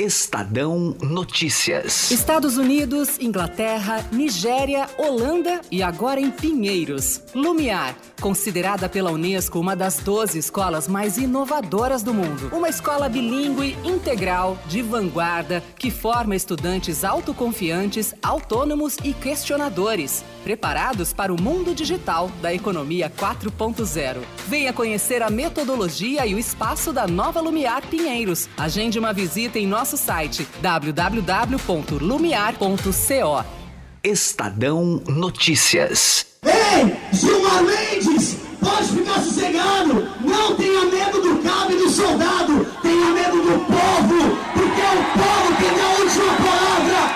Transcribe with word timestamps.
Estadão 0.00 0.96
Notícias. 1.02 2.10
Estados 2.10 2.56
Unidos, 2.56 3.18
Inglaterra, 3.20 4.02
Nigéria, 4.10 4.88
Holanda 4.96 5.60
e 5.70 5.82
agora 5.82 6.18
em 6.18 6.30
Pinheiros. 6.30 7.20
Lumiar, 7.34 7.94
considerada 8.18 8.88
pela 8.88 9.10
Unesco 9.10 9.60
uma 9.60 9.76
das 9.76 9.98
12 9.98 10.38
escolas 10.38 10.88
mais 10.88 11.18
inovadoras 11.18 12.02
do 12.02 12.14
mundo. 12.14 12.50
Uma 12.50 12.70
escola 12.70 13.10
bilíngue, 13.10 13.76
integral, 13.84 14.56
de 14.66 14.80
vanguarda, 14.80 15.62
que 15.78 15.90
forma 15.90 16.34
estudantes 16.34 17.04
autoconfiantes, 17.04 18.14
autônomos 18.22 18.96
e 19.04 19.12
questionadores, 19.12 20.24
preparados 20.42 21.12
para 21.12 21.30
o 21.30 21.38
mundo 21.38 21.74
digital 21.74 22.30
da 22.40 22.54
economia 22.54 23.12
4.0. 23.14 24.22
Venha 24.48 24.72
conhecer 24.72 25.22
a 25.22 25.28
metodologia 25.28 26.26
e 26.26 26.34
o 26.34 26.38
espaço 26.38 26.90
da 26.90 27.06
nova 27.06 27.42
Lumiar 27.42 27.82
Pinheiros. 27.86 28.48
Agende 28.56 28.98
uma 28.98 29.12
visita 29.12 29.58
em 29.58 29.66
nosso 29.66 29.89
site 29.96 30.46
www.lumiar.co. 30.62 33.44
Estadão 34.02 35.02
Notícias. 35.06 36.26
Ei, 36.42 36.96
Gilmar 37.12 37.62
Mendes, 37.62 38.38
pode 38.58 38.88
ficar 38.88 39.20
sossegado. 39.20 40.08
Não 40.20 40.56
tenha 40.56 40.86
medo 40.86 41.20
do 41.20 41.36
cabo 41.42 41.72
e 41.72 41.76
do 41.76 41.90
soldado. 41.90 42.64
Tenha 42.80 43.10
medo 43.12 43.42
do 43.42 43.58
povo, 43.66 44.36
porque 44.54 44.80
é 44.80 44.92
o 44.94 45.04
povo 45.12 45.54
que 45.56 45.64
tem 45.64 45.80
a 45.80 45.88
última 45.98 46.34
palavra. 46.36 47.09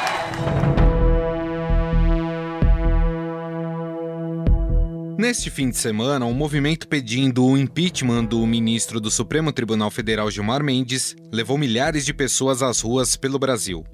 Neste 5.24 5.50
fim 5.50 5.70
de 5.70 5.78
semana, 5.78 6.26
um 6.26 6.34
movimento 6.34 6.86
pedindo 6.86 7.46
o 7.46 7.56
impeachment 7.56 8.26
do 8.26 8.46
ministro 8.46 9.00
do 9.00 9.10
Supremo 9.10 9.54
Tribunal 9.54 9.90
Federal 9.90 10.30
Gilmar 10.30 10.62
Mendes 10.62 11.16
levou 11.32 11.56
milhares 11.56 12.04
de 12.04 12.12
pessoas 12.12 12.62
às 12.62 12.82
ruas 12.82 13.16
pelo 13.16 13.38
Brasil. 13.38 13.86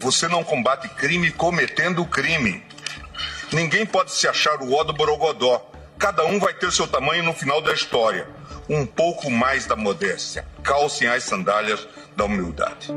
Você 0.00 0.26
não 0.26 0.42
combate 0.42 0.88
crime 0.88 1.30
cometendo 1.30 2.04
crime. 2.04 2.64
Ninguém 3.52 3.86
pode 3.86 4.10
se 4.10 4.26
achar 4.26 4.60
o 4.60 4.72
ó 4.74 4.82
do 4.82 4.92
Borogodó. 4.92 5.70
Cada 5.96 6.26
um 6.26 6.40
vai 6.40 6.52
ter 6.52 6.72
seu 6.72 6.88
tamanho 6.88 7.22
no 7.22 7.32
final 7.32 7.62
da 7.62 7.72
história. 7.72 8.26
Um 8.68 8.84
pouco 8.84 9.30
mais 9.30 9.66
da 9.66 9.76
modéstia. 9.76 10.44
Calcem 10.64 11.06
as 11.06 11.22
sandálias 11.22 11.86
da 12.16 12.24
humildade. 12.24 12.88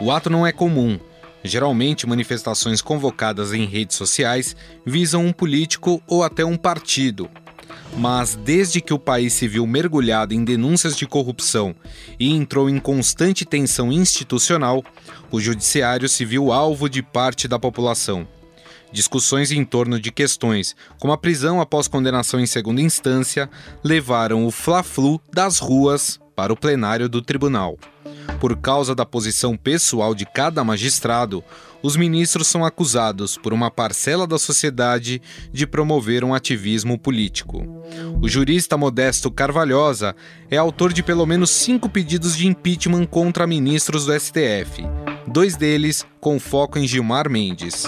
O 0.00 0.10
ato 0.10 0.28
não 0.28 0.44
é 0.44 0.50
comum. 0.50 0.98
Geralmente, 1.42 2.06
manifestações 2.06 2.82
convocadas 2.82 3.52
em 3.52 3.64
redes 3.64 3.96
sociais 3.96 4.54
visam 4.84 5.24
um 5.24 5.32
político 5.32 6.02
ou 6.06 6.22
até 6.22 6.44
um 6.44 6.56
partido. 6.56 7.30
Mas 7.96 8.36
desde 8.36 8.80
que 8.80 8.94
o 8.94 8.98
país 8.98 9.32
se 9.32 9.48
viu 9.48 9.66
mergulhado 9.66 10.34
em 10.34 10.44
denúncias 10.44 10.96
de 10.96 11.06
corrupção 11.06 11.74
e 12.18 12.30
entrou 12.30 12.68
em 12.68 12.78
constante 12.78 13.44
tensão 13.44 13.90
institucional, 13.90 14.84
o 15.30 15.40
judiciário 15.40 16.08
se 16.08 16.24
viu 16.24 16.52
alvo 16.52 16.88
de 16.88 17.02
parte 17.02 17.48
da 17.48 17.58
população. 17.58 18.28
Discussões 18.92 19.52
em 19.52 19.64
torno 19.64 20.00
de 20.00 20.10
questões 20.10 20.74
como 20.98 21.12
a 21.12 21.18
prisão 21.18 21.60
após 21.60 21.86
condenação 21.86 22.40
em 22.40 22.46
segunda 22.46 22.80
instância 22.80 23.48
levaram 23.84 24.44
o 24.44 24.50
Fla-Flu 24.50 25.20
das 25.32 25.58
ruas 25.58 26.20
para 26.40 26.54
o 26.54 26.56
plenário 26.56 27.06
do 27.06 27.20
tribunal. 27.20 27.78
Por 28.40 28.56
causa 28.56 28.94
da 28.94 29.04
posição 29.04 29.58
pessoal 29.58 30.14
de 30.14 30.24
cada 30.24 30.64
magistrado, 30.64 31.44
os 31.82 31.96
ministros 31.96 32.46
são 32.46 32.64
acusados 32.64 33.36
por 33.36 33.52
uma 33.52 33.70
parcela 33.70 34.26
da 34.26 34.38
sociedade 34.38 35.20
de 35.52 35.66
promover 35.66 36.24
um 36.24 36.32
ativismo 36.32 36.98
político. 36.98 37.84
O 38.22 38.26
jurista 38.26 38.74
Modesto 38.78 39.30
Carvalhosa 39.30 40.16
é 40.50 40.56
autor 40.56 40.94
de 40.94 41.02
pelo 41.02 41.26
menos 41.26 41.50
cinco 41.50 41.90
pedidos 41.90 42.34
de 42.34 42.46
impeachment 42.46 43.04
contra 43.04 43.46
ministros 43.46 44.06
do 44.06 44.18
STF, 44.18 44.82
dois 45.26 45.56
deles 45.56 46.06
com 46.20 46.38
foco 46.38 46.78
em 46.78 46.86
Gilmar 46.86 47.28
Mendes. 47.30 47.86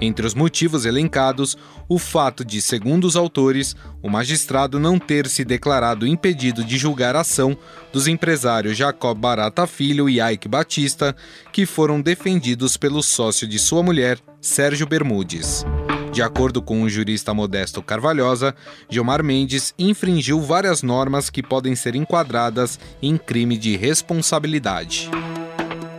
Entre 0.00 0.26
os 0.26 0.34
motivos 0.34 0.84
elencados, 0.84 1.56
o 1.88 1.98
fato 1.98 2.44
de, 2.44 2.60
segundo 2.60 3.04
os 3.04 3.16
autores, 3.16 3.76
o 4.02 4.08
magistrado 4.08 4.78
não 4.78 4.98
ter 4.98 5.28
se 5.28 5.44
declarado 5.44 6.06
impedido 6.06 6.64
de 6.64 6.76
julgar 6.76 7.14
a 7.14 7.20
ação 7.20 7.56
dos 7.92 8.06
empresários 8.06 8.76
Jacob 8.76 9.18
Barata 9.18 9.66
Filho 9.66 10.08
e 10.08 10.20
Ike 10.20 10.48
Batista, 10.48 11.14
que 11.52 11.66
foram 11.66 12.00
defendidos 12.00 12.76
pelo 12.76 13.02
sócio 13.02 13.46
de 13.46 13.58
sua 13.58 13.82
mulher, 13.82 14.18
Sérgio 14.40 14.86
Bermudes. 14.86 15.64
De 16.12 16.20
acordo 16.20 16.60
com 16.60 16.82
o 16.82 16.90
jurista 16.90 17.32
Modesto 17.32 17.82
Carvalhosa, 17.82 18.54
Gilmar 18.88 19.22
Mendes 19.22 19.72
infringiu 19.78 20.42
várias 20.42 20.82
normas 20.82 21.30
que 21.30 21.42
podem 21.42 21.74
ser 21.74 21.94
enquadradas 21.94 22.78
em 23.00 23.16
crime 23.16 23.56
de 23.56 23.76
responsabilidade. 23.76 25.10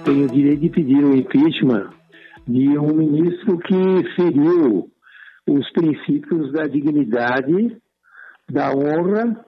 Tem 0.06 0.22
o 0.22 0.28
direito 0.28 0.60
de 0.60 0.70
pedir 0.70 1.04
o 1.04 1.16
impeachment 1.16 1.90
de 2.46 2.78
um 2.78 2.94
ministro 2.94 3.58
que 3.60 4.16
feriu 4.16 4.92
os 5.48 5.72
princípios 5.72 6.52
da 6.52 6.64
dignidade, 6.64 7.78
da 8.50 8.72
honra 8.72 9.46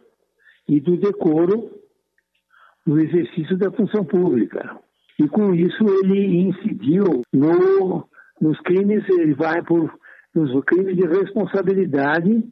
e 0.68 0.80
do 0.80 0.96
decoro 0.98 1.72
no 2.86 3.00
exercício 3.00 3.58
da 3.58 3.70
função 3.72 4.06
pública. 4.06 4.80
E 5.20 5.28
com 5.28 5.54
isso 5.54 5.84
ele 6.04 6.48
incidiu 6.48 7.22
no, 7.34 8.08
nos 8.40 8.60
crimes, 8.62 9.04
ele 9.10 9.34
vai 9.34 9.62
por 9.62 9.94
nos 10.34 10.64
crimes 10.64 10.96
de 10.96 11.06
responsabilidade 11.06 12.44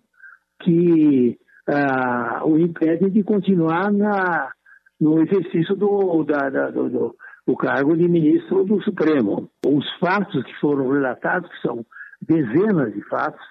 que 0.62 1.38
ah, 1.68 2.42
o 2.46 2.58
impedem 2.58 3.10
de 3.10 3.24
continuar 3.24 3.92
na, 3.92 4.52
no 5.00 5.22
exercício 5.22 5.76
do, 5.76 6.24
da, 6.24 6.50
da, 6.50 6.70
do, 6.70 7.16
do 7.46 7.56
cargo 7.56 7.96
de 7.96 8.08
ministro 8.08 8.64
do 8.64 8.82
Supremo. 8.84 9.50
Os 9.66 9.86
fatos 10.00 10.44
que 10.44 10.54
foram 10.60 10.90
relatados, 10.90 11.50
que 11.50 11.68
são 11.68 11.86
dezenas 12.22 12.94
de 12.94 13.02
fatos, 13.10 13.42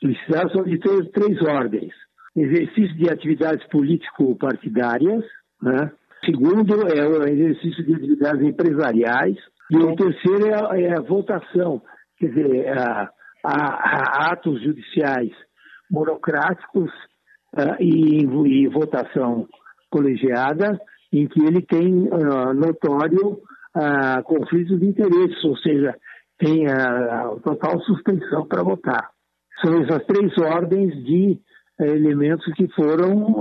solicitados 0.00 0.52
são 0.52 0.64
de 0.64 0.78
três, 0.78 1.08
três 1.10 1.42
ordens. 1.42 1.92
Exercício 2.36 2.96
de 2.96 3.10
atividades 3.10 3.66
político-partidárias, 3.68 5.24
né? 5.62 5.90
segundo 6.24 6.86
é 6.88 7.06
o 7.06 7.22
exercício 7.26 7.84
de 7.84 7.94
atividades 7.94 8.42
empresariais, 8.42 9.36
e 9.70 9.76
o 9.76 9.94
terceiro 9.96 10.46
é 10.46 10.54
a, 10.54 10.80
é 10.80 10.98
a 10.98 11.00
votação, 11.02 11.82
quer 12.18 12.28
dizer, 12.28 12.68
a, 12.78 13.10
a, 13.44 14.32
atos 14.32 14.62
judiciais 14.62 15.30
burocráticos 15.90 16.90
uh, 17.54 17.76
e, 17.80 18.24
e, 18.24 18.68
votação 18.68 19.46
colegiada, 19.90 20.78
em 21.12 21.26
que 21.26 21.40
ele 21.40 21.62
tem 21.62 22.08
uh, 22.08 22.52
notório 22.54 23.40
uh, 23.76 24.22
conflito 24.24 24.78
de 24.78 24.86
interesses, 24.86 25.42
ou 25.44 25.56
seja, 25.58 25.94
tem 26.38 26.66
a, 26.68 27.34
total 27.42 27.80
suspensão 27.80 28.46
para 28.46 28.62
votar. 28.62 29.10
São 29.64 29.82
essas 29.82 30.04
três 30.06 30.32
ordens 30.38 30.94
de 31.04 31.38
elementos 31.80 32.44
que 32.54 32.68
foram 32.74 33.40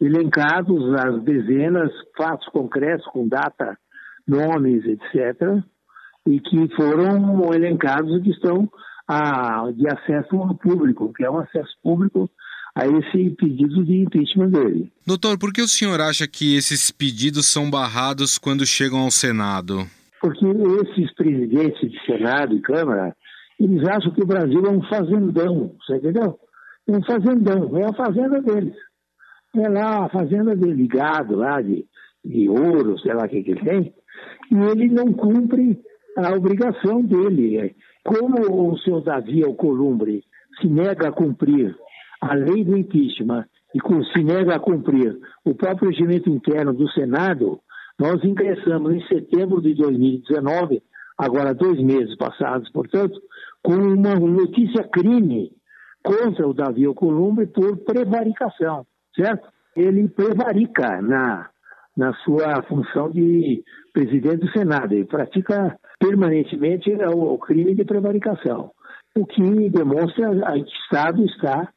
elencados, 0.00 0.94
as 0.94 1.22
dezenas, 1.22 1.90
fatos 2.16 2.46
concretos 2.48 3.06
com 3.06 3.26
data, 3.26 3.78
nomes, 4.26 4.84
etc., 4.84 5.62
e 6.26 6.40
que 6.40 6.68
foram 6.76 7.54
elencados 7.54 8.18
e 8.18 8.22
que 8.22 8.30
estão 8.30 8.68
de 9.74 9.88
acesso 9.88 10.36
ao 10.36 10.54
público, 10.54 11.10
que 11.14 11.24
é 11.24 11.30
um 11.30 11.38
acesso 11.38 11.74
público 11.82 12.30
a 12.78 12.86
esse 12.86 13.30
pedido 13.30 13.84
de 13.84 14.02
impeachment 14.02 14.50
dele. 14.50 14.92
Doutor, 15.04 15.36
por 15.36 15.52
que 15.52 15.60
o 15.60 15.66
senhor 15.66 16.00
acha 16.00 16.28
que 16.28 16.56
esses 16.56 16.92
pedidos 16.92 17.46
são 17.46 17.68
barrados 17.68 18.38
quando 18.38 18.64
chegam 18.64 19.00
ao 19.00 19.10
Senado? 19.10 19.84
Porque 20.20 20.46
esses 20.46 21.12
presidentes 21.14 21.90
de 21.90 22.00
Senado 22.06 22.54
e 22.54 22.60
Câmara, 22.60 23.16
eles 23.58 23.82
acham 23.88 24.12
que 24.12 24.22
o 24.22 24.26
Brasil 24.26 24.64
é 24.64 24.70
um 24.70 24.82
fazendão, 24.82 25.74
você 25.80 25.96
entendeu? 25.96 26.38
É 26.86 26.92
um 26.92 27.02
fazendão, 27.02 27.76
é 27.78 27.84
a 27.84 27.92
fazenda 27.92 28.40
deles. 28.40 28.76
É 29.56 29.68
lá 29.68 30.04
a 30.04 30.08
fazenda 30.08 30.54
dele, 30.54 30.86
gado 30.86 31.34
lá 31.34 31.60
de, 31.60 31.84
de 32.24 32.48
ouro, 32.48 32.96
sei 33.00 33.12
lá 33.12 33.24
o 33.24 33.28
que, 33.28 33.42
que 33.42 33.50
ele 33.50 33.64
tem, 33.64 33.94
e 34.52 34.54
ele 34.54 34.88
não 34.88 35.12
cumpre 35.12 35.80
a 36.16 36.32
obrigação 36.32 37.02
dele. 37.02 37.74
Como 38.04 38.70
o 38.70 38.78
senhor 38.78 39.02
Davi 39.02 39.42
Alcolumbre 39.42 40.22
se 40.60 40.68
nega 40.68 41.08
a 41.08 41.12
cumprir 41.12 41.76
a 42.20 42.34
lei 42.34 42.64
do 42.64 42.76
impeachment 42.76 43.46
e 43.74 43.80
se 44.12 44.24
nega 44.24 44.56
a 44.56 44.60
cumprir 44.60 45.18
o 45.44 45.54
próprio 45.54 45.90
regimento 45.90 46.30
interno 46.30 46.72
do 46.72 46.88
Senado, 46.90 47.60
nós 47.98 48.22
ingressamos 48.24 48.94
em 48.94 49.06
setembro 49.06 49.60
de 49.60 49.74
2019, 49.74 50.82
agora 51.16 51.54
dois 51.54 51.80
meses 51.82 52.16
passados, 52.16 52.70
portanto, 52.70 53.20
com 53.62 53.74
uma 53.74 54.14
notícia 54.14 54.84
crime 54.84 55.52
contra 56.02 56.46
o 56.46 56.54
Davi 56.54 56.84
Alcolumbre 56.86 57.46
por 57.46 57.76
prevaricação, 57.78 58.86
certo? 59.14 59.48
Ele 59.76 60.08
prevarica 60.08 61.02
na, 61.02 61.50
na 61.96 62.14
sua 62.24 62.62
função 62.62 63.10
de 63.10 63.62
presidente 63.92 64.38
do 64.38 64.50
Senado. 64.52 64.94
Ele 64.94 65.04
pratica 65.04 65.78
permanentemente 65.98 66.90
o, 66.92 67.36
crime 67.38 67.74
de 67.74 67.84
prevaricação, 67.84 68.70
o 69.16 69.26
que 69.26 69.68
demonstra 69.70 70.56
em 70.56 70.64
que 70.64 70.72
estado 70.84 71.24
está 71.24 71.68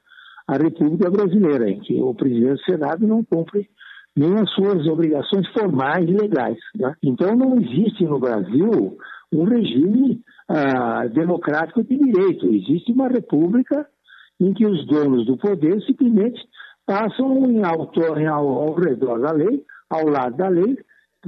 a 0.51 0.57
República 0.57 1.09
Brasileira, 1.09 1.69
em 1.69 1.79
que 1.79 2.01
o 2.01 2.13
presidente 2.13 2.55
do 2.55 2.63
Senado 2.65 3.07
não 3.07 3.23
cumpre 3.23 3.69
nem 4.13 4.37
as 4.37 4.51
suas 4.51 4.85
obrigações 4.85 5.47
formais 5.53 6.03
e 6.09 6.11
legais. 6.11 6.57
Né? 6.75 6.93
Então, 7.01 7.37
não 7.37 7.55
existe 7.55 8.03
no 8.03 8.19
Brasil 8.19 8.97
um 9.31 9.43
regime 9.45 10.19
ah, 10.49 11.07
democrático 11.07 11.81
de 11.81 11.97
direito. 11.97 12.47
Existe 12.47 12.91
uma 12.91 13.07
república 13.07 13.87
em 14.41 14.53
que 14.53 14.65
os 14.65 14.85
donos 14.87 15.25
do 15.25 15.37
poder 15.37 15.81
simplesmente 15.83 16.41
passam 16.85 17.49
em 17.49 17.63
autor, 17.63 18.19
em, 18.19 18.27
ao, 18.27 18.45
ao 18.45 18.73
redor 18.73 19.21
da 19.21 19.31
lei, 19.31 19.63
ao 19.89 20.05
lado 20.05 20.35
da 20.35 20.49
lei, 20.49 20.77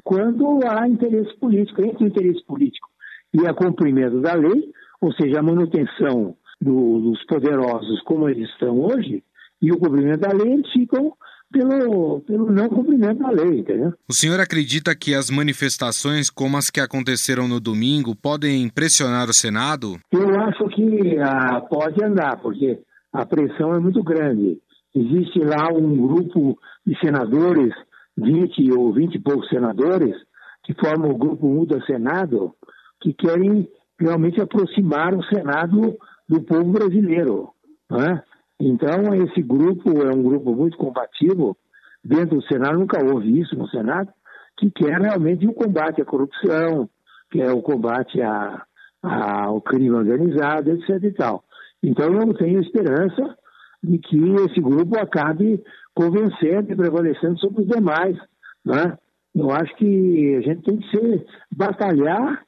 quando 0.03 0.59
há 0.67 0.85
interesse 0.85 1.33
político. 1.39 1.81
Entre 1.81 2.03
o 2.03 2.07
interesse 2.07 2.43
político 2.45 2.89
e 3.33 3.47
a 3.47 3.53
cumprimento 3.53 4.19
da 4.19 4.33
lei, 4.33 4.69
ou 4.99 5.13
seja, 5.13 5.39
a 5.39 5.43
manutenção 5.43 6.35
do, 6.63 6.99
dos 6.99 7.23
poderosos 7.25 8.01
como 8.03 8.29
eles 8.29 8.49
estão 8.49 8.79
hoje, 8.79 9.23
e 9.61 9.71
o 9.71 9.77
cumprimento 9.77 10.21
da 10.21 10.33
lei, 10.33 10.53
eles 10.53 10.71
ficam 10.71 11.13
pelo, 11.51 12.21
pelo 12.21 12.51
não 12.51 12.67
cumprimento 12.67 13.19
da 13.19 13.29
lei, 13.29 13.59
entendeu? 13.59 13.93
O 14.09 14.13
senhor 14.13 14.39
acredita 14.39 14.95
que 14.95 15.13
as 15.13 15.29
manifestações 15.29 16.29
como 16.29 16.57
as 16.57 16.69
que 16.69 16.79
aconteceram 16.79 17.47
no 17.47 17.59
domingo 17.59 18.15
podem 18.15 18.67
pressionar 18.69 19.29
o 19.29 19.33
Senado? 19.33 19.99
Eu 20.11 20.39
acho 20.41 20.65
que 20.69 21.17
ah, 21.19 21.61
pode 21.61 22.03
andar, 22.03 22.37
porque 22.41 22.79
a 23.11 23.25
pressão 23.25 23.75
é 23.75 23.79
muito 23.79 24.03
grande. 24.03 24.57
Existe 24.95 25.39
lá 25.39 25.69
um 25.71 25.95
grupo 25.95 26.57
de 26.85 26.97
senadores, 26.99 27.73
20 28.17 28.71
ou 28.73 28.93
20 28.93 29.15
e 29.15 29.19
poucos 29.19 29.47
senadores, 29.49 30.15
que 30.63 30.73
formam 30.73 31.11
o 31.11 31.17
grupo 31.17 31.47
Muda 31.47 31.83
Senado, 31.85 32.53
que 33.01 33.13
querem 33.13 33.67
realmente 33.99 34.41
aproximar 34.41 35.13
o 35.13 35.23
Senado 35.25 35.95
do 36.27 36.41
povo 36.41 36.71
brasileiro. 36.71 37.49
Né? 37.89 38.23
Então, 38.59 39.13
esse 39.15 39.41
grupo 39.41 39.89
é 40.03 40.13
um 40.13 40.23
grupo 40.23 40.55
muito 40.55 40.77
combativo. 40.77 41.57
Dentro 42.03 42.37
do 42.37 42.43
Senado, 42.43 42.79
nunca 42.79 43.03
houve 43.03 43.39
isso 43.39 43.55
no 43.55 43.67
Senado, 43.69 44.11
que 44.57 44.69
quer 44.71 44.99
realmente 44.99 45.47
o 45.47 45.53
combate 45.53 46.01
à 46.01 46.05
corrupção, 46.05 46.89
que 47.31 47.41
é 47.41 47.51
o 47.51 47.61
combate 47.61 48.21
a, 48.21 48.63
a, 49.01 49.43
ao 49.45 49.61
crime 49.61 49.91
organizado, 49.91 50.71
etc. 50.71 51.03
E 51.03 51.11
tal. 51.11 51.43
Então, 51.81 52.13
eu 52.13 52.33
tenho 52.35 52.61
esperança 52.61 53.37
de 53.83 53.97
que 53.97 54.17
esse 54.17 54.61
grupo 54.61 54.97
acabe 54.97 55.61
convencendo 55.93 56.71
e 56.71 56.75
prevalecendo 56.75 57.37
sobre 57.39 57.63
os 57.63 57.67
demais. 57.67 58.17
Né? 58.65 58.97
Eu 59.35 59.51
acho 59.51 59.75
que 59.75 60.35
a 60.35 60.41
gente 60.41 60.63
tem 60.63 60.77
que 60.77 60.89
ser, 60.89 61.25
batalhar 61.51 62.43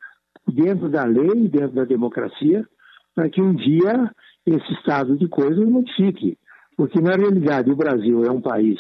dentro 0.48 0.90
da 0.90 1.04
lei, 1.04 1.48
dentro 1.50 1.72
da 1.72 1.84
democracia, 1.84 2.66
para 3.16 3.30
que 3.30 3.42
um 3.42 3.54
dia 3.54 4.12
esse 4.46 4.74
estado 4.74 5.18
de 5.18 5.28
coisas 5.28 5.68
modifique. 5.68 6.38
Porque, 6.78 7.00
na 7.00 7.16
realidade, 7.16 7.72
o 7.72 7.76
Brasil 7.76 8.24
é 8.26 8.32
um 8.32 8.42
país 8.42 8.78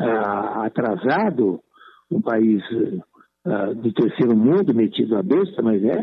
ah, 0.00 0.64
atrasado, 0.64 1.60
um 2.10 2.20
país 2.20 2.62
ah, 3.44 3.74
de 3.74 3.92
terceiro 3.92 4.34
mundo, 4.34 4.74
metido 4.74 5.16
a 5.16 5.22
besta, 5.22 5.62
mas 5.62 5.84
é, 5.84 6.02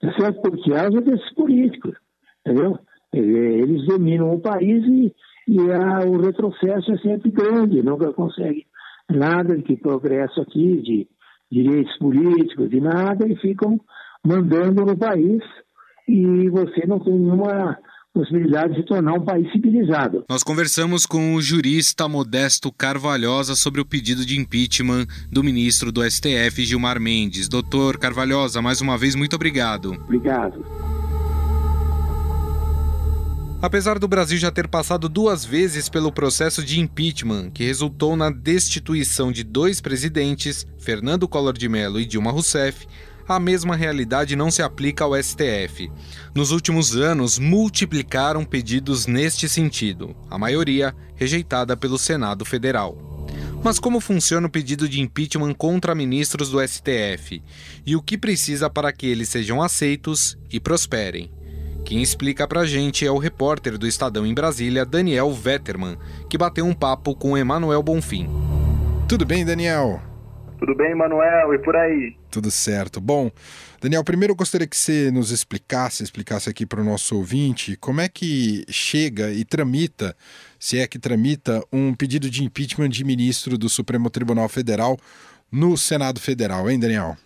tá 0.00 0.12
certo? 0.18 0.42
por 0.42 0.58
causa 0.64 1.00
desses 1.00 1.34
políticos, 1.34 1.94
entendeu? 2.40 2.78
Eles 3.12 3.86
dominam 3.86 4.34
o 4.34 4.40
país 4.40 4.84
e, 4.86 5.14
e 5.46 5.58
a, 5.70 6.00
o 6.06 6.20
retrocesso 6.20 6.92
é 6.92 6.98
sempre 6.98 7.30
grande, 7.30 7.82
nunca 7.82 8.12
consegue 8.12 8.66
nada 9.08 9.56
de 9.56 9.76
progresso 9.76 10.40
aqui, 10.40 10.80
de 10.82 11.08
direitos 11.50 11.96
políticos, 11.98 12.70
de 12.70 12.80
nada, 12.80 13.28
e 13.28 13.36
ficam 13.36 13.78
mandando 14.24 14.84
no 14.84 14.96
país 14.96 15.42
e 16.08 16.48
você 16.50 16.86
não 16.86 16.98
tem 16.98 17.12
nenhuma 17.12 17.78
possibilidade 18.12 18.74
de 18.74 18.84
tornar 18.84 19.14
um 19.14 19.24
país 19.24 19.50
civilizado. 19.50 20.24
Nós 20.28 20.42
conversamos 20.42 21.06
com 21.06 21.34
o 21.34 21.40
jurista 21.40 22.06
Modesto 22.08 22.70
Carvalhosa 22.70 23.54
sobre 23.54 23.80
o 23.80 23.86
pedido 23.86 24.24
de 24.26 24.38
impeachment 24.38 25.06
do 25.30 25.42
ministro 25.42 25.90
do 25.90 26.02
STF, 26.08 26.64
Gilmar 26.64 27.00
Mendes. 27.00 27.48
Doutor 27.48 27.98
Carvalhosa, 27.98 28.60
mais 28.60 28.80
uma 28.80 28.98
vez, 28.98 29.14
muito 29.14 29.34
obrigado. 29.34 29.92
Obrigado. 29.92 30.62
Apesar 33.62 33.96
do 33.96 34.08
Brasil 34.08 34.36
já 34.38 34.50
ter 34.50 34.66
passado 34.66 35.08
duas 35.08 35.44
vezes 35.44 35.88
pelo 35.88 36.10
processo 36.10 36.64
de 36.64 36.80
impeachment, 36.80 37.50
que 37.50 37.62
resultou 37.62 38.16
na 38.16 38.28
destituição 38.28 39.30
de 39.30 39.44
dois 39.44 39.80
presidentes, 39.80 40.66
Fernando 40.78 41.28
Collor 41.28 41.56
de 41.56 41.68
Mello 41.68 42.00
e 42.00 42.04
Dilma 42.04 42.32
Rousseff, 42.32 42.88
a 43.26 43.38
mesma 43.38 43.76
realidade 43.76 44.36
não 44.36 44.50
se 44.50 44.62
aplica 44.62 45.04
ao 45.04 45.14
STF. 45.14 45.90
Nos 46.34 46.50
últimos 46.50 46.96
anos, 46.96 47.38
multiplicaram 47.38 48.44
pedidos 48.44 49.06
neste 49.06 49.48
sentido, 49.48 50.14
a 50.30 50.38
maioria 50.38 50.94
rejeitada 51.14 51.76
pelo 51.76 51.98
Senado 51.98 52.44
Federal. 52.44 52.96
Mas 53.62 53.78
como 53.78 54.00
funciona 54.00 54.48
o 54.48 54.50
pedido 54.50 54.88
de 54.88 55.00
impeachment 55.00 55.54
contra 55.54 55.94
ministros 55.94 56.50
do 56.50 56.60
STF? 56.66 57.42
E 57.86 57.94
o 57.94 58.02
que 58.02 58.18
precisa 58.18 58.68
para 58.68 58.92
que 58.92 59.06
eles 59.06 59.28
sejam 59.28 59.62
aceitos 59.62 60.36
e 60.50 60.58
prosperem? 60.58 61.30
Quem 61.84 62.02
explica 62.02 62.46
pra 62.46 62.64
gente 62.64 63.06
é 63.06 63.10
o 63.10 63.18
repórter 63.18 63.76
do 63.76 63.86
Estadão 63.86 64.26
em 64.26 64.34
Brasília, 64.34 64.84
Daniel 64.84 65.30
Vetterman, 65.32 65.96
que 66.28 66.38
bateu 66.38 66.64
um 66.64 66.74
papo 66.74 67.14
com 67.14 67.36
Emanuel 67.36 67.82
Bonfim. 67.82 68.28
Tudo 69.08 69.26
bem, 69.26 69.44
Daniel? 69.44 70.00
Tudo 70.58 70.74
bem, 70.74 70.94
Manuel? 70.94 71.54
E 71.54 71.58
por 71.58 71.76
aí? 71.76 72.16
Tudo 72.32 72.50
certo. 72.50 72.98
Bom, 72.98 73.30
Daniel, 73.78 74.02
primeiro 74.02 74.32
eu 74.32 74.36
gostaria 74.36 74.66
que 74.66 74.74
você 74.74 75.10
nos 75.10 75.30
explicasse, 75.30 76.02
explicasse 76.02 76.48
aqui 76.48 76.64
para 76.64 76.80
o 76.80 76.84
nosso 76.84 77.14
ouvinte, 77.14 77.76
como 77.76 78.00
é 78.00 78.08
que 78.08 78.64
chega 78.70 79.30
e 79.30 79.44
tramita, 79.44 80.16
se 80.58 80.78
é 80.78 80.86
que 80.86 80.98
tramita, 80.98 81.62
um 81.70 81.94
pedido 81.94 82.30
de 82.30 82.42
impeachment 82.42 82.88
de 82.88 83.04
ministro 83.04 83.58
do 83.58 83.68
Supremo 83.68 84.08
Tribunal 84.08 84.48
Federal 84.48 84.96
no 85.52 85.76
Senado 85.76 86.18
Federal, 86.18 86.70
hein, 86.70 86.80
Daniel? 86.80 87.16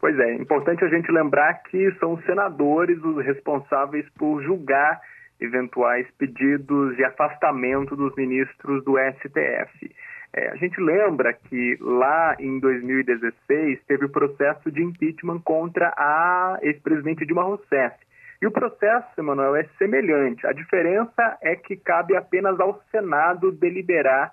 Pois 0.00 0.18
é, 0.18 0.32
é 0.32 0.34
importante 0.34 0.84
a 0.84 0.88
gente 0.88 1.12
lembrar 1.12 1.62
que 1.70 1.92
são 2.00 2.14
os 2.14 2.24
senadores 2.24 2.98
os 3.04 3.24
responsáveis 3.24 4.04
por 4.18 4.42
julgar 4.42 5.00
eventuais 5.40 6.04
pedidos 6.18 6.96
de 6.96 7.04
afastamento 7.04 7.94
dos 7.94 8.12
ministros 8.16 8.84
do 8.84 8.96
STF. 8.98 9.94
É, 10.34 10.48
a 10.48 10.56
gente 10.56 10.80
lembra 10.80 11.32
que 11.32 11.76
lá 11.80 12.34
em 12.38 12.58
2016 12.58 13.80
teve 13.86 14.06
o 14.06 14.08
processo 14.08 14.70
de 14.70 14.82
impeachment 14.82 15.40
contra 15.40 15.92
a 15.96 16.58
ex-presidente 16.62 17.26
Dilma 17.26 17.42
Rousseff. 17.42 17.96
E 18.40 18.46
o 18.46 18.50
processo, 18.50 19.08
Emanuel, 19.18 19.54
é 19.56 19.64
semelhante. 19.78 20.46
A 20.46 20.52
diferença 20.52 21.38
é 21.42 21.54
que 21.54 21.76
cabe 21.76 22.16
apenas 22.16 22.58
ao 22.58 22.82
Senado 22.90 23.52
deliberar 23.52 24.32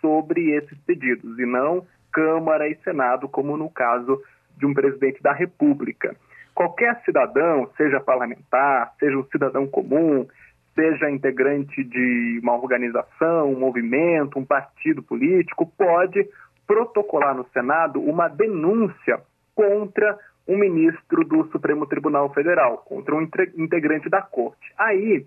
sobre 0.00 0.52
esses 0.56 0.78
pedidos 0.82 1.38
e 1.38 1.44
não 1.44 1.84
Câmara 2.12 2.68
e 2.68 2.76
Senado, 2.76 3.28
como 3.28 3.56
no 3.56 3.68
caso 3.68 4.20
de 4.56 4.66
um 4.66 4.74
presidente 4.74 5.22
da 5.22 5.32
República. 5.32 6.14
Qualquer 6.54 7.00
cidadão, 7.04 7.70
seja 7.76 8.00
parlamentar, 8.00 8.92
seja 8.98 9.16
um 9.16 9.24
cidadão 9.24 9.66
comum, 9.66 10.26
seja 10.74 11.10
integrante 11.10 11.82
de 11.82 12.40
uma 12.42 12.54
organização, 12.54 13.52
um 13.52 13.58
movimento, 13.58 14.38
um 14.38 14.44
partido 14.44 15.02
político, 15.02 15.66
pode 15.66 16.28
protocolar 16.66 17.34
no 17.34 17.46
Senado 17.48 18.00
uma 18.00 18.28
denúncia 18.28 19.20
contra 19.54 20.18
um 20.46 20.56
ministro 20.56 21.24
do 21.24 21.44
Supremo 21.50 21.86
Tribunal 21.86 22.32
Federal, 22.32 22.78
contra 22.78 23.14
um 23.14 23.22
integrante 23.56 24.08
da 24.08 24.22
Corte. 24.22 24.72
Aí 24.78 25.24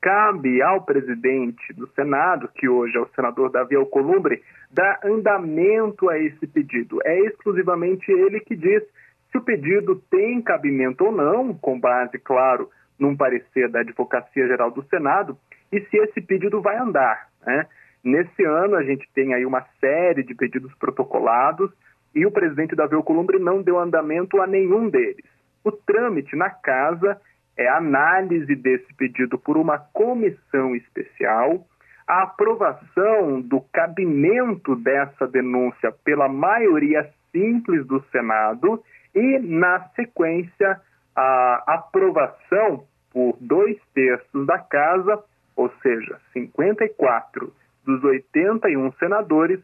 cabe 0.00 0.60
ao 0.60 0.82
presidente 0.82 1.72
do 1.74 1.86
Senado, 1.88 2.48
que 2.54 2.68
hoje 2.68 2.96
é 2.96 3.00
o 3.00 3.08
senador 3.14 3.50
Davi 3.50 3.76
Alcolumbre, 3.76 4.42
dar 4.70 4.98
andamento 5.04 6.08
a 6.10 6.18
esse 6.18 6.46
pedido. 6.46 6.98
É 7.04 7.20
exclusivamente 7.20 8.10
ele 8.10 8.40
que 8.40 8.56
diz 8.56 8.82
se 9.30 9.38
o 9.38 9.42
pedido 9.42 9.96
tem 10.10 10.42
cabimento 10.42 11.04
ou 11.04 11.12
não, 11.12 11.54
com 11.54 11.78
base, 11.78 12.18
claro, 12.18 12.68
num 12.98 13.16
parecer 13.16 13.68
da 13.68 13.80
Advocacia 13.80 14.46
Geral 14.46 14.70
do 14.70 14.82
Senado, 14.84 15.36
e 15.72 15.80
se 15.80 15.96
esse 15.96 16.20
pedido 16.20 16.60
vai 16.60 16.76
andar. 16.76 17.28
Né? 17.46 17.66
Nesse 18.04 18.44
ano, 18.44 18.76
a 18.76 18.82
gente 18.82 19.08
tem 19.14 19.34
aí 19.34 19.46
uma 19.46 19.64
série 19.80 20.22
de 20.22 20.34
pedidos 20.34 20.74
protocolados 20.74 21.70
e 22.14 22.26
o 22.26 22.30
presidente 22.30 22.76
Davi 22.76 22.94
Alcolumbre 22.94 23.38
não 23.38 23.62
deu 23.62 23.78
andamento 23.78 24.40
a 24.40 24.46
nenhum 24.46 24.88
deles. 24.88 25.24
O 25.64 25.72
trâmite 25.72 26.36
na 26.36 26.50
casa 26.50 27.20
é 27.56 27.68
a 27.68 27.76
análise 27.76 28.54
desse 28.54 28.92
pedido 28.94 29.38
por 29.38 29.56
uma 29.56 29.78
comissão 29.78 30.74
especial, 30.74 31.64
a 32.06 32.24
aprovação 32.24 33.40
do 33.40 33.60
cabimento 33.72 34.74
dessa 34.76 35.26
denúncia 35.26 35.92
pela 36.04 36.28
maioria 36.28 37.08
simples 37.30 37.86
do 37.86 38.02
Senado 38.10 38.82
e, 39.14 39.38
na 39.38 39.88
sequência, 39.94 40.80
a 41.14 41.62
aprovação 41.66 42.84
por 43.10 43.36
dois 43.40 43.76
terços 43.94 44.46
da 44.46 44.58
casa, 44.58 45.22
ou 45.54 45.70
seja, 45.82 46.18
54 46.32 47.52
dos 47.84 48.02
81 48.02 48.92
senadores, 48.92 49.60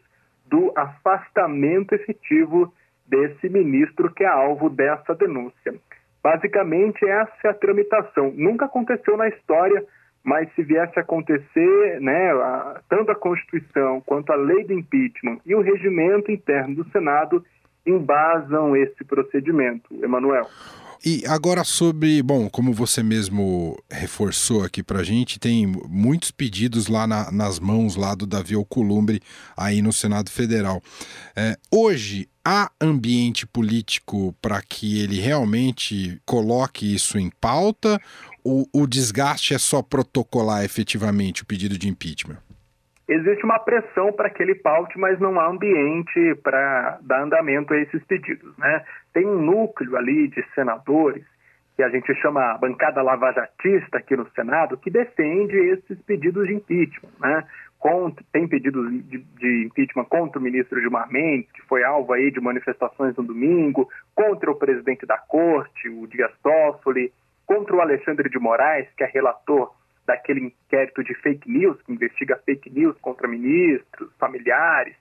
do 0.46 0.72
afastamento 0.76 1.94
efetivo 1.94 2.72
desse 3.06 3.48
ministro 3.48 4.12
que 4.12 4.24
é 4.24 4.28
alvo 4.28 4.68
dessa 4.68 5.14
denúncia. 5.14 5.74
Basicamente, 6.22 7.04
essa 7.06 7.32
é 7.44 7.48
a 7.48 7.54
tramitação. 7.54 8.32
Nunca 8.36 8.66
aconteceu 8.66 9.16
na 9.16 9.28
história, 9.28 9.84
mas 10.24 10.52
se 10.54 10.62
viesse 10.62 10.98
a 10.98 11.02
acontecer, 11.02 12.00
né, 12.00 12.32
a, 12.32 12.80
tanto 12.88 13.10
a 13.10 13.14
Constituição 13.14 14.02
quanto 14.04 14.32
a 14.32 14.36
lei 14.36 14.64
do 14.64 14.74
impeachment 14.74 15.38
e 15.46 15.54
o 15.54 15.60
regimento 15.60 16.30
interno 16.30 16.76
do 16.76 16.90
Senado 16.90 17.44
embasam 17.86 18.76
esse 18.76 19.04
procedimento, 19.04 19.94
Emanuel. 20.04 20.46
E 21.04 21.24
agora 21.26 21.62
sobre, 21.62 22.22
bom, 22.22 22.50
como 22.50 22.72
você 22.72 23.02
mesmo 23.02 23.80
reforçou 23.90 24.64
aqui 24.64 24.82
para 24.82 25.00
a 25.00 25.04
gente, 25.04 25.38
tem 25.38 25.66
muitos 25.66 26.30
pedidos 26.30 26.88
lá 26.88 27.06
na, 27.06 27.30
nas 27.30 27.60
mãos 27.60 27.94
lá 27.94 28.14
do 28.14 28.26
Davi 28.26 28.54
Alcolumbre 28.54 29.20
aí 29.56 29.80
no 29.80 29.92
Senado 29.92 30.30
Federal. 30.30 30.82
É, 31.36 31.56
hoje 31.70 32.28
há 32.44 32.70
ambiente 32.80 33.46
político 33.46 34.34
para 34.42 34.60
que 34.62 34.98
ele 35.00 35.20
realmente 35.20 36.20
coloque 36.26 36.94
isso 36.94 37.18
em 37.18 37.30
pauta 37.40 38.00
ou 38.42 38.68
o 38.72 38.86
desgaste 38.86 39.54
é 39.54 39.58
só 39.58 39.82
protocolar 39.82 40.64
efetivamente 40.64 41.42
o 41.42 41.46
pedido 41.46 41.78
de 41.78 41.88
impeachment? 41.88 42.38
Existe 43.08 43.44
uma 43.44 43.58
pressão 43.58 44.12
para 44.12 44.28
que 44.28 44.42
ele 44.42 44.54
paute, 44.54 44.98
mas 44.98 45.18
não 45.18 45.40
há 45.40 45.46
ambiente 45.48 46.34
para 46.42 46.98
dar 47.02 47.22
andamento 47.22 47.72
a 47.72 47.78
esses 47.78 48.04
pedidos. 48.04 48.56
Né? 48.58 48.84
Tem 49.14 49.26
um 49.26 49.40
núcleo 49.40 49.96
ali 49.96 50.28
de 50.28 50.44
senadores, 50.54 51.24
que 51.74 51.82
a 51.82 51.88
gente 51.88 52.12
chama 52.16 52.52
a 52.52 52.58
bancada 52.58 53.00
lavajatista 53.00 53.98
aqui 53.98 54.16
no 54.16 54.28
Senado, 54.32 54.76
que 54.76 54.90
defende 54.90 55.56
esses 55.56 56.00
pedidos 56.02 56.46
de 56.46 56.54
impeachment. 56.54 57.12
Né? 57.20 57.44
Contra, 57.78 58.24
tem 58.32 58.48
pedidos 58.48 58.90
de, 59.04 59.18
de, 59.18 59.66
impeachment 59.66 60.04
contra 60.06 60.40
o 60.40 60.42
ministro 60.42 60.80
Gilmar 60.80 61.10
Mendes, 61.10 61.50
que 61.52 61.62
foi 61.62 61.84
alvo 61.84 62.12
aí 62.12 62.32
de 62.32 62.40
manifestações 62.40 63.16
no 63.16 63.22
domingo, 63.22 63.88
contra 64.14 64.50
o 64.50 64.56
presidente 64.56 65.06
da 65.06 65.16
corte, 65.16 65.88
o 65.88 66.06
Dias 66.08 66.32
Toffoli, 66.42 67.12
contra 67.46 67.76
o 67.76 67.80
Alexandre 67.80 68.28
de 68.28 68.38
Moraes, 68.40 68.88
que 68.96 69.04
é 69.04 69.06
relator 69.06 69.72
daquele 70.08 70.40
inquérito 70.40 71.04
de 71.04 71.14
fake 71.16 71.50
news, 71.50 71.80
que 71.82 71.92
investiga 71.92 72.40
fake 72.46 72.70
news 72.70 72.96
contra 73.02 73.28
ministros, 73.28 74.10
familiares. 74.18 74.96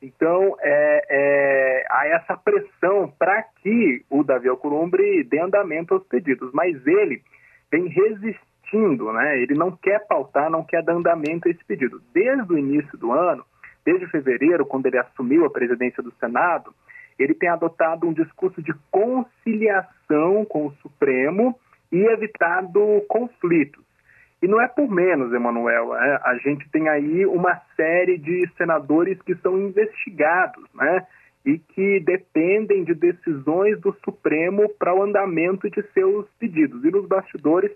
Então, 0.00 0.56
é, 0.60 1.06
é, 1.10 1.86
há 1.90 2.06
essa 2.06 2.36
pressão 2.36 3.12
para 3.18 3.42
que 3.60 4.04
o 4.08 4.22
Davi 4.22 4.48
Alcolumbre 4.48 5.24
dê 5.24 5.40
andamento 5.40 5.94
aos 5.94 6.06
pedidos, 6.06 6.52
mas 6.52 6.76
ele 6.86 7.22
vem 7.72 7.88
resistindo, 7.88 9.12
né? 9.12 9.42
ele 9.42 9.54
não 9.54 9.72
quer 9.72 10.06
pautar, 10.06 10.48
não 10.48 10.64
quer 10.64 10.82
dar 10.84 10.94
andamento 10.94 11.48
a 11.48 11.50
esse 11.50 11.64
pedido. 11.64 12.00
Desde 12.14 12.52
o 12.52 12.58
início 12.58 12.96
do 12.96 13.10
ano, 13.10 13.44
desde 13.84 14.06
fevereiro, 14.06 14.64
quando 14.64 14.86
ele 14.86 14.98
assumiu 14.98 15.44
a 15.44 15.50
presidência 15.50 16.02
do 16.02 16.12
Senado, 16.20 16.72
ele 17.18 17.34
tem 17.34 17.48
adotado 17.48 18.06
um 18.06 18.12
discurso 18.12 18.62
de 18.62 18.72
conciliação 18.92 20.44
com 20.44 20.66
o 20.66 20.72
Supremo 20.82 21.58
e 21.90 21.96
evitado 21.96 22.80
conflitos. 23.08 23.91
E 24.42 24.48
não 24.48 24.60
é 24.60 24.66
por 24.66 24.90
menos, 24.90 25.32
Emanuel. 25.32 25.94
É, 25.94 26.20
a 26.24 26.36
gente 26.38 26.68
tem 26.70 26.88
aí 26.88 27.24
uma 27.24 27.62
série 27.76 28.18
de 28.18 28.50
senadores 28.56 29.22
que 29.22 29.36
são 29.36 29.56
investigados, 29.56 30.64
né? 30.74 31.06
E 31.46 31.58
que 31.58 32.00
dependem 32.00 32.82
de 32.82 32.92
decisões 32.92 33.80
do 33.80 33.96
Supremo 34.04 34.68
para 34.78 34.94
o 34.94 35.02
andamento 35.02 35.70
de 35.70 35.80
seus 35.92 36.28
pedidos. 36.40 36.84
E 36.84 36.90
nos 36.90 37.06
bastidores 37.06 37.70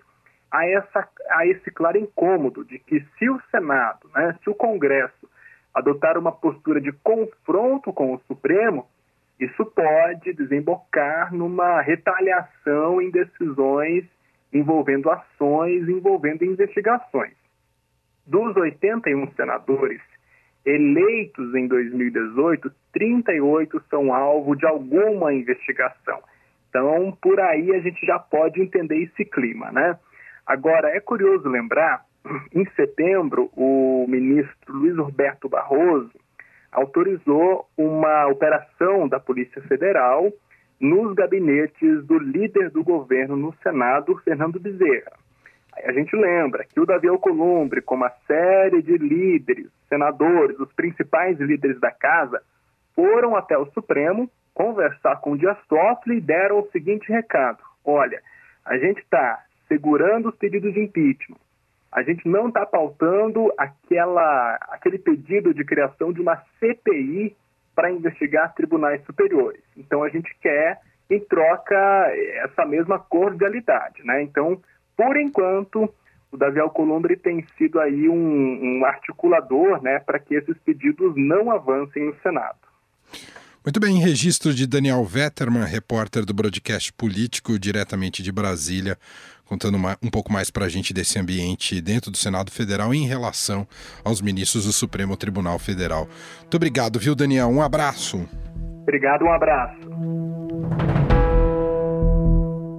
há, 0.50 0.66
essa, 0.66 1.08
há 1.30 1.46
esse 1.46 1.70
claro 1.70 1.98
incômodo 1.98 2.64
de 2.64 2.80
que 2.80 3.00
se 3.16 3.30
o 3.30 3.40
Senado, 3.50 4.08
né, 4.14 4.36
se 4.42 4.50
o 4.50 4.54
Congresso 4.54 5.28
adotar 5.74 6.18
uma 6.18 6.32
postura 6.32 6.80
de 6.80 6.90
confronto 6.90 7.92
com 7.92 8.14
o 8.14 8.20
Supremo, 8.20 8.86
isso 9.38 9.64
pode 9.66 10.32
desembocar 10.32 11.32
numa 11.32 11.80
retaliação 11.80 13.00
em 13.00 13.10
decisões 13.10 14.04
envolvendo 14.56 15.10
ações, 15.10 15.88
envolvendo 15.88 16.44
investigações. 16.44 17.34
Dos 18.26 18.56
81 18.56 19.30
senadores 19.32 20.00
eleitos 20.64 21.54
em 21.54 21.68
2018, 21.68 22.72
38 22.92 23.82
são 23.88 24.12
alvo 24.12 24.56
de 24.56 24.66
alguma 24.66 25.32
investigação. 25.32 26.20
Então, 26.68 27.16
por 27.22 27.38
aí 27.38 27.72
a 27.72 27.80
gente 27.80 28.04
já 28.04 28.18
pode 28.18 28.60
entender 28.60 29.02
esse 29.02 29.24
clima, 29.24 29.70
né? 29.70 29.98
Agora, 30.44 30.88
é 30.88 31.00
curioso 31.00 31.48
lembrar, 31.48 32.04
em 32.52 32.64
setembro, 32.74 33.50
o 33.56 34.06
ministro 34.08 34.74
Luiz 34.74 34.96
Roberto 34.96 35.48
Barroso 35.48 36.12
autorizou 36.72 37.66
uma 37.76 38.26
operação 38.26 39.08
da 39.08 39.18
Polícia 39.18 39.62
Federal 39.62 40.32
nos 40.80 41.14
gabinetes 41.14 42.04
do 42.06 42.18
líder 42.18 42.70
do 42.70 42.84
governo 42.84 43.36
no 43.36 43.54
Senado, 43.62 44.16
Fernando 44.18 44.60
Bezerra. 44.60 45.12
Aí 45.74 45.84
a 45.86 45.92
gente 45.92 46.14
lembra 46.16 46.64
que 46.64 46.80
o 46.80 46.86
Davi 46.86 47.08
Alcolumbre, 47.08 47.82
com 47.82 47.94
uma 47.94 48.10
série 48.26 48.82
de 48.82 48.96
líderes, 48.96 49.68
senadores, 49.88 50.58
os 50.58 50.72
principais 50.72 51.38
líderes 51.38 51.78
da 51.80 51.90
casa, 51.90 52.42
foram 52.94 53.36
até 53.36 53.56
o 53.58 53.66
Supremo 53.66 54.30
conversar 54.54 55.16
com 55.16 55.32
o 55.32 55.38
Dias 55.38 55.58
Toffoli 55.68 56.16
e 56.16 56.20
deram 56.20 56.60
o 56.60 56.70
seguinte 56.70 57.10
recado: 57.12 57.62
olha, 57.84 58.20
a 58.64 58.78
gente 58.78 59.00
está 59.00 59.44
segurando 59.68 60.30
os 60.30 60.36
pedidos 60.36 60.72
de 60.72 60.80
impeachment, 60.80 61.36
a 61.92 62.02
gente 62.02 62.26
não 62.28 62.48
está 62.48 62.64
pautando 62.64 63.52
aquela, 63.58 64.58
aquele 64.70 64.98
pedido 64.98 65.52
de 65.52 65.64
criação 65.64 66.12
de 66.12 66.20
uma 66.20 66.36
CPI 66.58 67.36
para 67.76 67.92
investigar 67.92 68.54
tribunais 68.54 69.04
superiores. 69.04 69.62
Então 69.76 70.02
a 70.02 70.08
gente 70.08 70.34
quer, 70.40 70.80
em 71.10 71.20
troca, 71.20 71.76
essa 72.42 72.64
mesma 72.64 72.98
cordialidade. 72.98 74.02
Né? 74.02 74.22
Então, 74.22 74.60
por 74.96 75.16
enquanto, 75.18 75.92
o 76.32 76.36
Davi 76.36 76.58
Alcolumbre 76.58 77.16
tem 77.16 77.46
sido 77.58 77.78
aí 77.78 78.08
um, 78.08 78.78
um 78.78 78.84
articulador 78.86 79.82
né, 79.82 80.00
para 80.00 80.18
que 80.18 80.34
esses 80.34 80.56
pedidos 80.58 81.12
não 81.14 81.50
avancem 81.50 82.06
no 82.06 82.16
Senado. 82.20 82.58
Muito 83.66 83.80
bem, 83.80 83.98
registro 83.98 84.54
de 84.54 84.64
Daniel 84.64 85.04
Vetterman, 85.04 85.64
repórter 85.64 86.24
do 86.24 86.32
broadcast 86.32 86.92
político, 86.92 87.58
diretamente 87.58 88.22
de 88.22 88.30
Brasília, 88.30 88.96
contando 89.44 89.74
uma, 89.74 89.98
um 90.00 90.08
pouco 90.08 90.32
mais 90.32 90.52
para 90.52 90.66
a 90.66 90.68
gente 90.68 90.94
desse 90.94 91.18
ambiente 91.18 91.80
dentro 91.80 92.08
do 92.12 92.16
Senado 92.16 92.52
Federal 92.52 92.94
em 92.94 93.08
relação 93.08 93.66
aos 94.04 94.20
ministros 94.20 94.66
do 94.66 94.72
Supremo 94.72 95.16
Tribunal 95.16 95.58
Federal. 95.58 96.08
Muito 96.42 96.54
obrigado, 96.54 97.00
viu, 97.00 97.16
Daniel? 97.16 97.48
Um 97.48 97.60
abraço. 97.60 98.24
Obrigado, 98.82 99.24
um 99.24 99.32
abraço. 99.32 99.80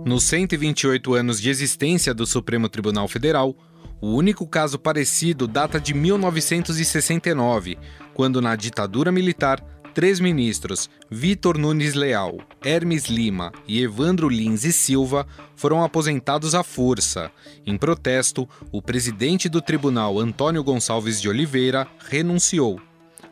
Nos 0.05 0.23
128 0.23 1.13
anos 1.15 1.41
de 1.41 1.49
existência 1.49 2.13
do 2.13 2.25
Supremo 2.25 2.69
Tribunal 2.69 3.09
Federal, 3.09 3.53
o 3.99 4.15
único 4.15 4.47
caso 4.47 4.79
parecido 4.79 5.47
data 5.47 5.81
de 5.81 5.93
1969, 5.93 7.77
quando, 8.13 8.41
na 8.41 8.55
ditadura 8.55 9.11
militar, 9.11 9.61
três 9.97 10.19
ministros, 10.19 10.91
Vitor 11.09 11.57
Nunes 11.57 11.95
Leal, 11.95 12.37
Hermes 12.63 13.05
Lima 13.05 13.51
e 13.67 13.81
Evandro 13.81 14.29
Lins 14.29 14.63
e 14.63 14.71
Silva, 14.71 15.25
foram 15.55 15.83
aposentados 15.83 16.53
à 16.53 16.61
força. 16.61 17.31
Em 17.65 17.75
protesto, 17.75 18.47
o 18.71 18.79
presidente 18.79 19.49
do 19.49 19.59
tribunal, 19.59 20.19
Antônio 20.19 20.63
Gonçalves 20.63 21.19
de 21.19 21.27
Oliveira, 21.27 21.87
renunciou. 22.07 22.79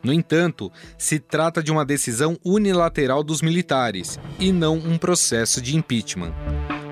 No 0.02 0.12
entanto, 0.12 0.72
se 0.98 1.20
trata 1.20 1.62
de 1.62 1.72
uma 1.72 1.86
decisão 1.86 2.36
unilateral 2.44 3.24
dos 3.24 3.44
militares 3.44 4.20
e 4.40 4.52
não 4.52 4.76
um 4.76 4.98
processo 4.98 5.62
de 5.62 5.78
impeachment. 5.78 6.34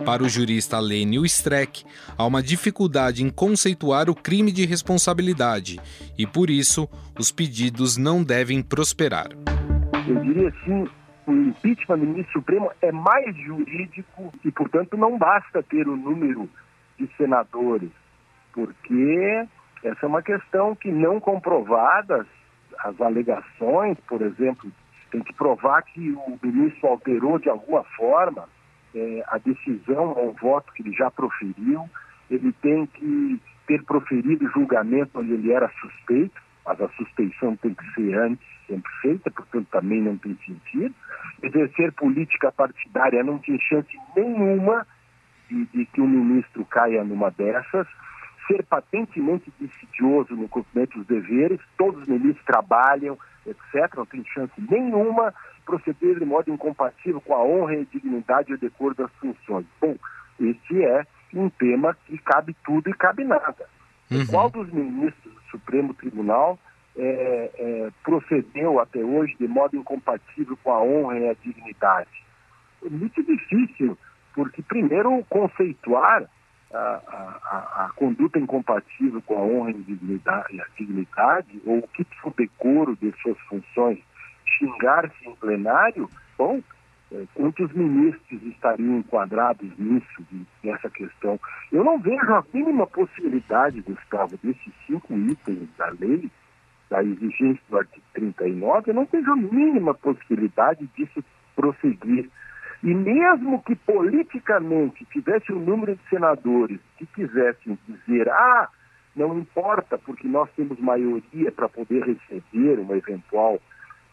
Para 0.06 0.22
o 0.22 0.28
jurista 0.28 0.80
Lênio 0.82 1.26
Streck, 1.26 1.86
há 2.18 2.26
uma 2.26 2.44
dificuldade 2.44 3.24
em 3.24 3.30
conceituar 3.30 4.10
o 4.10 4.16
crime 4.16 4.52
de 4.52 4.66
responsabilidade 4.66 5.80
e, 6.18 6.28
por 6.28 6.50
isso, 6.50 6.90
os 7.18 7.32
pedidos 7.32 7.96
não 7.98 8.22
devem 8.22 8.62
prosperar. 8.62 9.30
Eu 10.06 10.16
diria 10.22 10.50
assim, 10.50 10.90
o 11.26 11.32
impeachment 11.32 12.00
do 12.00 12.06
ministro 12.06 12.34
Supremo 12.34 12.70
é 12.82 12.92
mais 12.92 13.34
jurídico 13.38 14.34
e, 14.44 14.52
portanto, 14.52 14.98
não 14.98 15.18
basta 15.18 15.64
ter 15.64 15.88
o 15.88 15.96
número 15.96 16.50
de 17.00 17.10
senadores, 17.16 17.92
porque 18.52 19.48
essa 19.86 20.06
é 20.06 20.08
uma 20.08 20.22
questão 20.22 20.76
que 20.76 20.92
não 20.92 21.18
comprovadas, 21.22 22.28
as 22.80 23.00
alegações, 23.00 23.98
por 24.06 24.22
exemplo, 24.22 24.70
tem 25.10 25.22
que 25.22 25.34
provar 25.34 25.82
que 25.84 26.12
o 26.12 26.38
ministro 26.44 26.90
alterou 26.90 27.40
de 27.40 27.48
alguma 27.48 27.86
forma 27.96 28.50
é, 28.96 29.24
a 29.28 29.38
decisão 29.38 30.14
ou 30.14 30.30
o 30.30 30.34
voto 30.34 30.72
que 30.74 30.84
ele 30.84 30.94
já 30.94 31.10
proferiu, 31.10 31.90
ele 32.30 32.52
tem 32.62 32.86
que 32.86 33.40
ter 33.68 33.84
proferido 33.84 34.50
julgamento 34.52 35.20
onde 35.20 35.34
ele 35.34 35.52
era 35.52 35.72
suspeito, 35.80 36.42
mas 36.66 36.80
a 36.82 36.90
suspeição 36.90 37.56
tem 37.58 37.74
que 37.74 37.94
ser 37.94 38.14
antes 38.18 38.54
sempre 38.68 38.92
feita, 39.02 39.32
portanto 39.32 39.68
também 39.72 40.02
não 40.02 40.18
tem 40.18 40.38
sentido. 40.46 40.94
Exercer 41.42 41.92
política 41.94 42.52
partidária 42.52 43.24
não 43.24 43.38
tem 43.40 43.60
chance 43.60 43.90
nenhuma 44.16 44.88
de, 45.50 45.66
de 45.66 45.86
que 45.88 46.02
o 46.02 46.06
um 46.06 46.10
ministro 46.10 46.66
caia 46.66 47.04
numa 47.04 47.30
dessas. 47.32 47.88
Ser 48.48 48.66
patentemente 48.66 49.52
decidioso 49.60 50.36
no 50.36 50.50
cumprimento 50.50 50.98
dos 50.98 51.08
deveres, 51.08 51.60
todos 51.78 52.02
os 52.02 52.08
ministros 52.08 52.46
trabalham, 52.46 53.18
etc., 53.46 53.96
não 53.96 54.06
tem 54.06 54.24
chance 54.26 54.54
nenhuma 54.70 55.34
proceder 55.66 56.20
de 56.20 56.26
modo 56.26 56.52
incompatível 56.52 57.22
com 57.22 57.34
a 57.34 57.44
honra 57.44 57.76
e 57.76 57.86
dignidade 57.86 58.52
e 58.52 58.56
o 58.56 58.58
decoro 58.58 58.96
das 58.96 59.12
funções. 59.14 59.66
Bom, 59.80 59.96
este 60.40 60.84
é 60.84 61.06
um 61.34 61.50
tema 61.50 61.96
que 62.06 62.18
cabe 62.18 62.56
tudo 62.66 62.90
e 62.90 62.94
cabe 62.94 63.24
nada. 63.24 63.68
Uhum. 64.12 64.26
Qual 64.28 64.50
dos 64.50 64.72
ministros 64.72 65.34
do 65.34 65.42
Supremo 65.52 65.94
Tribunal 65.94 66.60
é, 66.96 67.52
é, 67.58 67.92
procedeu 68.04 68.80
até 68.80 69.00
hoje 69.00 69.36
de 69.40 69.48
modo 69.48 69.76
incompatível 69.76 70.58
com 70.64 70.72
a 70.72 70.82
honra 70.82 71.18
e 71.20 71.30
a 71.30 71.34
dignidade? 71.34 72.24
É 72.86 72.90
muito 72.90 73.24
difícil, 73.24 73.98
porque 74.36 74.62
primeiro 74.62 75.24
conceituar 75.30 76.30
a, 76.74 76.78
a, 76.78 77.86
a, 77.86 77.92
conduta 77.96 78.40
incompatível 78.40 79.22
com 79.22 79.38
a 79.38 79.42
honra 79.42 79.72
e 79.72 80.60
a 80.60 80.66
dignidade 80.76 81.62
ou 81.66 81.80
o 81.80 81.88
que 81.88 82.06
for 82.22 82.34
decoro 82.36 82.96
de 82.96 83.14
suas 83.22 83.40
funções, 83.42 84.00
xingar-se 84.58 85.28
em 85.28 85.36
plenário, 85.36 86.10
bom, 86.38 86.62
é, 87.12 87.26
quantos 87.36 87.72
ministros 87.74 88.42
estariam 88.44 88.98
enquadrados 88.98 89.70
nisso, 89.78 90.24
nessa 90.64 90.90
questão? 90.90 91.40
Eu 91.72 91.84
não 91.84 92.00
vejo 92.00 92.34
a 92.34 92.44
mínima 92.54 92.88
possibilidade, 92.88 93.82
Gustavo, 93.82 94.38
desses 94.44 94.74
cinco 94.88 95.14
itens 95.14 95.70
da 95.78 95.90
lei, 95.90 96.30
da 96.90 97.04
exigência 97.04 97.62
do 97.70 97.78
artigo 97.78 98.06
39, 98.14 98.92
eu 98.92 98.96
não 98.96 99.06
vejo 99.06 99.32
a 99.32 99.36
mínima 99.36 99.94
possibilidade 99.94 100.88
disso 100.96 101.24
prosseguir. 101.56 102.30
E 102.84 102.94
mesmo 102.94 103.64
que 103.64 103.76
politicamente 103.76 105.06
tivesse 105.06 105.54
um 105.54 105.60
número 105.60 105.96
de 105.96 106.10
senadores 106.10 106.80
que 106.98 107.06
quisessem 107.06 107.78
dizer, 107.88 108.30
ah, 108.30 108.68
não 109.16 109.38
importa, 109.38 109.98
porque 109.98 110.28
nós 110.28 110.50
temos 110.56 110.80
maioria 110.80 111.52
para 111.52 111.70
poder 111.70 112.04
receber 112.04 112.80
uma 112.80 112.98
eventual 112.98 113.62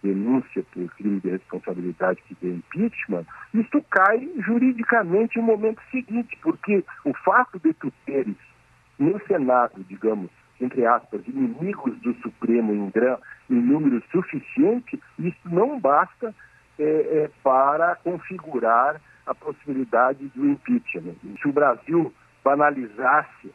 denúncia 0.02 0.64
por 0.72 0.88
crime 0.94 1.20
de 1.20 1.30
responsabilidade 1.30 2.22
que 2.26 2.36
dê 2.40 2.54
impeachment, 2.54 3.26
isto 3.54 3.82
cai 3.90 4.30
juridicamente 4.38 5.38
no 5.38 5.44
momento 5.44 5.80
seguinte, 5.90 6.38
porque 6.42 6.84
o 7.04 7.12
fato 7.14 7.58
de 7.58 7.72
tu 7.74 7.92
teres 8.04 8.36
no 8.98 9.18
Senado, 9.26 9.84
digamos, 9.88 10.30
entre 10.60 10.84
aspas, 10.84 11.26
inimigos 11.26 11.96
do 12.00 12.14
Supremo 12.16 12.72
em, 12.72 12.92
em 13.50 13.60
número 13.60 14.02
suficiente, 14.10 15.00
isso 15.18 15.40
não 15.46 15.80
basta 15.80 16.34
é, 16.78 16.84
é, 16.84 17.30
para 17.42 17.96
configurar 17.96 19.00
a 19.26 19.34
possibilidade 19.34 20.28
do 20.34 20.46
impeachment. 20.46 21.14
Se 21.40 21.48
o 21.48 21.52
Brasil 21.52 22.12
banalizasse 22.44 23.52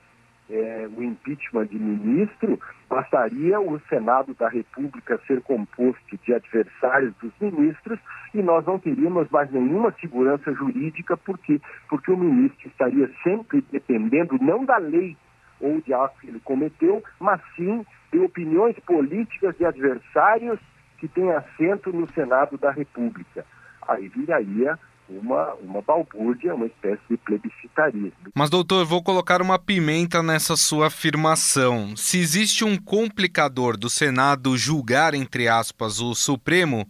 é, 0.49 0.87
o 0.95 1.03
impeachment 1.03 1.67
de 1.67 1.79
ministro, 1.79 2.59
bastaria 2.89 3.59
o 3.59 3.79
Senado 3.89 4.33
da 4.35 4.47
República 4.47 5.19
ser 5.25 5.41
composto 5.41 6.17
de 6.23 6.33
adversários 6.33 7.13
dos 7.21 7.31
ministros 7.39 7.99
e 8.33 8.41
nós 8.41 8.65
não 8.65 8.77
teríamos 8.77 9.29
mais 9.29 9.51
nenhuma 9.51 9.91
segurança 9.99 10.53
jurídica, 10.53 11.17
porque 11.17 11.59
porque 11.89 12.11
o 12.11 12.17
ministro 12.17 12.67
estaria 12.67 13.09
sempre 13.23 13.63
dependendo 13.71 14.37
não 14.39 14.65
da 14.65 14.77
lei 14.77 15.17
ou 15.59 15.81
de 15.81 15.93
ato 15.93 16.19
que 16.19 16.27
ele 16.27 16.39
cometeu, 16.41 17.03
mas 17.19 17.41
sim 17.55 17.85
de 18.11 18.19
opiniões 18.19 18.77
políticas 18.79 19.57
de 19.57 19.65
adversários 19.65 20.59
que 20.97 21.07
têm 21.07 21.31
assento 21.31 21.91
no 21.91 22.11
Senado 22.13 22.57
da 22.57 22.71
República. 22.71 23.45
Aí 23.87 24.07
viraria 24.09 24.77
uma, 25.09 25.53
uma 25.55 25.81
balbúrdia, 25.81 26.55
uma 26.55 26.65
espécie 26.65 27.01
de 27.09 27.17
plebiscitarismo. 27.17 28.11
Mas, 28.33 28.49
doutor, 28.49 28.85
vou 28.85 29.03
colocar 29.03 29.41
uma 29.41 29.59
pimenta 29.59 30.23
nessa 30.23 30.55
sua 30.55 30.87
afirmação. 30.87 31.95
Se 31.95 32.19
existe 32.19 32.63
um 32.63 32.77
complicador 32.77 33.77
do 33.77 33.89
Senado 33.89 34.57
julgar, 34.57 35.13
entre 35.13 35.47
aspas, 35.47 35.99
o 35.99 36.13
Supremo, 36.15 36.87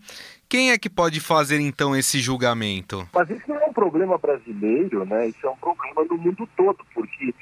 quem 0.47 0.71
é 0.71 0.77
que 0.77 0.89
pode 0.89 1.19
fazer 1.19 1.59
então 1.59 1.95
esse 1.95 2.19
julgamento? 2.19 3.07
Mas 3.13 3.29
isso 3.29 3.43
não 3.47 3.57
é 3.57 3.65
um 3.65 3.73
problema 3.73 4.17
brasileiro, 4.17 5.05
né? 5.05 5.27
Isso 5.27 5.45
é 5.45 5.49
um 5.49 5.57
problema 5.57 6.05
no 6.09 6.17
mundo 6.17 6.47
todo, 6.55 6.85
porque 6.93 7.33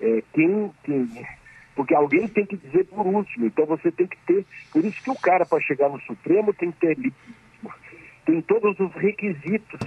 é, 0.00 0.22
quem, 0.34 0.70
quem, 0.84 1.26
porque 1.74 1.94
alguém 1.94 2.28
tem 2.28 2.44
que 2.44 2.56
dizer 2.56 2.84
por 2.86 3.06
último. 3.06 3.46
Então 3.46 3.64
você 3.64 3.90
tem 3.90 4.06
que 4.06 4.18
ter. 4.26 4.44
Por 4.72 4.84
isso 4.84 5.02
que 5.02 5.10
o 5.10 5.14
cara, 5.14 5.46
para 5.46 5.60
chegar 5.60 5.88
no 5.88 6.00
Supremo, 6.02 6.52
tem 6.52 6.70
que 6.70 6.78
ter 6.78 7.12
tem 8.28 8.42
todos 8.42 8.78
os 8.78 8.92
requisitos 8.92 9.80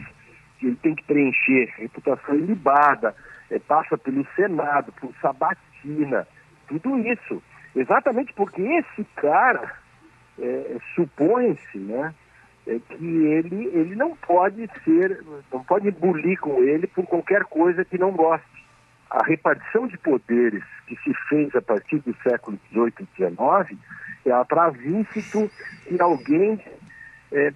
ele 0.68 0.78
tem 0.78 0.96
que 0.96 1.04
preencher, 1.04 1.74
reputação 1.78 2.36
ilibada, 2.36 3.16
é, 3.50 3.60
passa 3.60 3.98
pelo 3.98 4.26
Senado, 4.36 4.92
por 4.94 5.14
sabatina, 5.22 6.28
tudo 6.68 6.98
isso. 7.00 7.42
Exatamente 7.76 8.34
porque 8.34 8.62
esse 8.62 9.04
cara 9.16 9.74
é, 10.40 10.78
supõe-se, 10.96 11.78
né, 11.78 12.14
é 12.68 12.80
que 12.80 13.06
ele, 13.06 13.66
ele 13.74 13.96
não 13.96 14.16
pode 14.16 14.70
ser, 14.84 15.24
não 15.52 15.64
pode 15.64 15.90
bulir 15.92 16.40
com 16.40 16.62
ele 16.64 16.88
por 16.88 17.06
qualquer 17.06 17.44
coisa 17.46 17.84
que 17.84 17.98
não 17.98 18.12
goste. 18.12 18.46
A 19.10 19.26
repartição 19.26 19.88
de 19.88 19.98
poderes 19.98 20.64
que 20.88 20.96
se 20.98 21.14
fez 21.28 21.54
a 21.56 21.62
partir 21.62 22.00
do 22.00 22.16
século 22.24 22.58
XVIII 22.70 22.94
e 23.00 23.16
XIX, 23.16 23.80
ela 24.26 24.46
traz 24.46 24.76
íncito 24.86 25.50
que 25.86 26.02
alguém 26.02 26.60
é, 27.32 27.52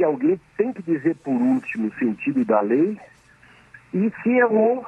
que 0.00 0.04
alguém 0.04 0.40
tem 0.56 0.72
que 0.72 0.82
dizer 0.82 1.14
por 1.16 1.34
último 1.34 1.88
o 1.88 1.94
sentido 1.98 2.42
da 2.42 2.62
lei 2.62 2.98
e 3.92 4.10
se 4.22 4.30
errou 4.30 4.86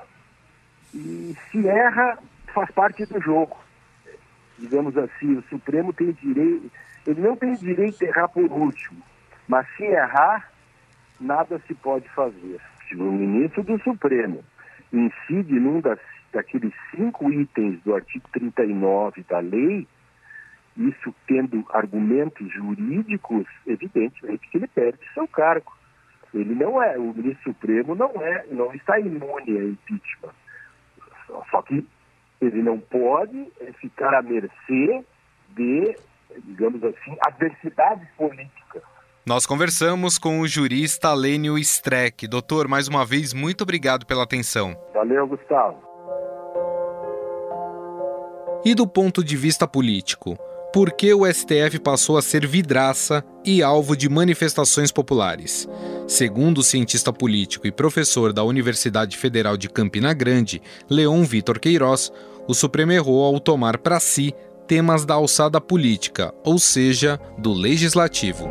e 0.94 1.36
se 1.50 1.68
erra 1.68 2.18
faz 2.54 2.70
parte 2.70 3.04
do 3.04 3.20
jogo. 3.20 3.58
Digamos 4.58 4.96
assim, 4.96 5.36
o 5.36 5.42
Supremo 5.50 5.92
tem 5.92 6.12
direito, 6.12 6.70
ele 7.06 7.20
não 7.20 7.36
tem 7.36 7.52
direito 7.56 7.98
de 7.98 8.06
errar 8.06 8.28
por 8.28 8.50
último, 8.50 9.02
mas 9.46 9.66
se 9.76 9.82
errar, 9.82 10.50
nada 11.20 11.60
se 11.66 11.74
pode 11.74 12.08
fazer. 12.08 12.58
Se 12.88 12.96
o 12.96 13.12
ministro 13.12 13.62
do 13.62 13.78
Supremo 13.82 14.42
incide 14.90 15.60
num 15.60 15.82
das, 15.82 16.00
daqueles 16.32 16.72
cinco 16.90 17.30
itens 17.30 17.78
do 17.82 17.94
artigo 17.94 18.26
39 18.32 19.22
da 19.28 19.40
lei, 19.40 19.86
isso 20.76 21.14
tendo 21.26 21.64
argumentos 21.70 22.50
jurídicos, 22.52 23.46
evidentemente 23.66 24.48
que 24.48 24.58
ele 24.58 24.68
perde 24.68 24.98
seu 25.14 25.28
cargo. 25.28 25.72
Ele 26.32 26.54
não 26.54 26.82
é, 26.82 26.98
o 26.98 27.12
ministro 27.12 27.52
Supremo 27.52 27.94
não 27.94 28.10
é, 28.22 28.46
não 28.50 28.72
está 28.74 28.98
imune 28.98 29.58
a 29.58 29.64
impeachment. 29.64 30.32
Só 31.50 31.62
que 31.62 31.86
ele 32.40 32.62
não 32.62 32.78
pode 32.78 33.48
é, 33.60 33.72
ficar 33.74 34.14
à 34.14 34.22
mercê 34.22 35.04
de, 35.50 35.96
digamos 36.44 36.82
assim, 36.82 37.16
adversidades 37.26 38.08
políticas. 38.16 38.82
Nós 39.24 39.46
conversamos 39.46 40.18
com 40.18 40.40
o 40.40 40.48
jurista 40.48 41.14
Lênio 41.14 41.56
Streck. 41.58 42.26
Doutor, 42.26 42.66
mais 42.66 42.88
uma 42.88 43.04
vez, 43.04 43.32
muito 43.32 43.62
obrigado 43.62 44.04
pela 44.04 44.24
atenção. 44.24 44.74
Valeu, 44.92 45.26
Gustavo. 45.28 45.80
E 48.64 48.74
do 48.74 48.86
ponto 48.86 49.22
de 49.22 49.36
vista 49.36 49.66
político? 49.66 50.36
Por 50.72 50.90
que 50.92 51.12
o 51.12 51.26
STF 51.26 51.78
passou 51.78 52.16
a 52.16 52.22
ser 52.22 52.46
vidraça 52.46 53.22
e 53.44 53.62
alvo 53.62 53.94
de 53.94 54.08
manifestações 54.08 54.90
populares. 54.90 55.68
Segundo 56.08 56.58
o 56.58 56.62
cientista 56.62 57.12
político 57.12 57.66
e 57.66 57.72
professor 57.72 58.32
da 58.32 58.42
Universidade 58.42 59.18
Federal 59.18 59.56
de 59.56 59.68
Campina 59.68 60.14
Grande, 60.14 60.62
Leon 60.88 61.22
Vitor 61.24 61.58
Queiroz, 61.58 62.10
o 62.48 62.54
Supremo 62.54 62.92
errou 62.92 63.22
ao 63.22 63.38
tomar 63.38 63.78
para 63.78 64.00
si 64.00 64.34
temas 64.66 65.04
da 65.04 65.14
alçada 65.14 65.60
política, 65.60 66.32
ou 66.42 66.58
seja, 66.58 67.20
do 67.36 67.52
legislativo. 67.52 68.48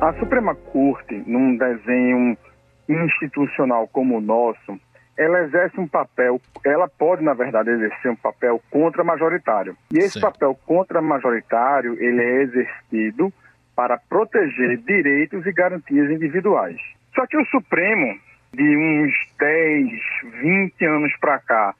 A 0.00 0.12
Suprema 0.18 0.54
Corte, 0.54 1.22
num 1.26 1.56
desenho 1.56 2.36
institucional 2.88 3.86
como 3.92 4.18
o 4.18 4.20
nosso, 4.20 4.80
ela 5.20 5.42
exerce 5.42 5.78
um 5.78 5.86
papel, 5.86 6.40
ela 6.64 6.88
pode, 6.88 7.22
na 7.22 7.34
verdade, 7.34 7.68
exercer 7.68 8.10
um 8.10 8.16
papel 8.16 8.58
contra-majoritário. 8.70 9.76
E 9.92 9.98
esse 9.98 10.14
Sim. 10.14 10.20
papel 10.20 10.58
contra-majoritário, 10.64 11.94
ele 12.02 12.22
é 12.22 12.42
exercido 12.42 13.30
para 13.76 13.98
proteger 13.98 14.78
direitos 14.78 15.44
e 15.44 15.52
garantias 15.52 16.10
individuais. 16.10 16.80
Só 17.14 17.26
que 17.26 17.36
o 17.36 17.44
Supremo, 17.46 18.18
de 18.54 18.76
uns 18.76 19.12
10, 19.38 19.90
20 20.40 20.84
anos 20.86 21.12
para 21.20 21.38
cá, 21.38 21.74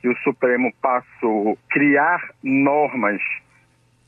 que 0.00 0.08
o 0.08 0.16
Supremo 0.24 0.72
passou 0.80 1.52
a 1.52 1.72
criar 1.74 2.30
normas 2.42 3.20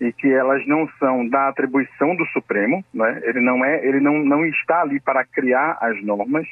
e 0.00 0.10
que 0.10 0.32
elas 0.32 0.66
não 0.66 0.88
são 0.98 1.28
da 1.28 1.48
atribuição 1.48 2.16
do 2.16 2.24
Supremo, 2.28 2.82
né? 2.94 3.20
ele 3.24 3.40
não 3.42 3.62
é, 3.62 3.86
ele 3.86 4.00
não, 4.00 4.24
não 4.24 4.42
está 4.46 4.80
ali 4.80 4.98
para 4.98 5.22
criar 5.26 5.76
as 5.82 6.02
normas, 6.02 6.48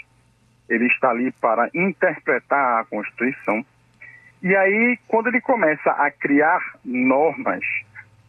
ele 0.69 0.87
está 0.87 1.11
ali 1.11 1.33
para 1.33 1.69
interpretar 1.75 2.81
a 2.81 2.85
Constituição. 2.85 3.65
E 4.43 4.55
aí, 4.55 4.99
quando 5.09 5.29
ele 5.29 5.41
começa 5.41 5.91
a 5.91 6.11
criar 6.11 6.61
normas, 6.85 7.65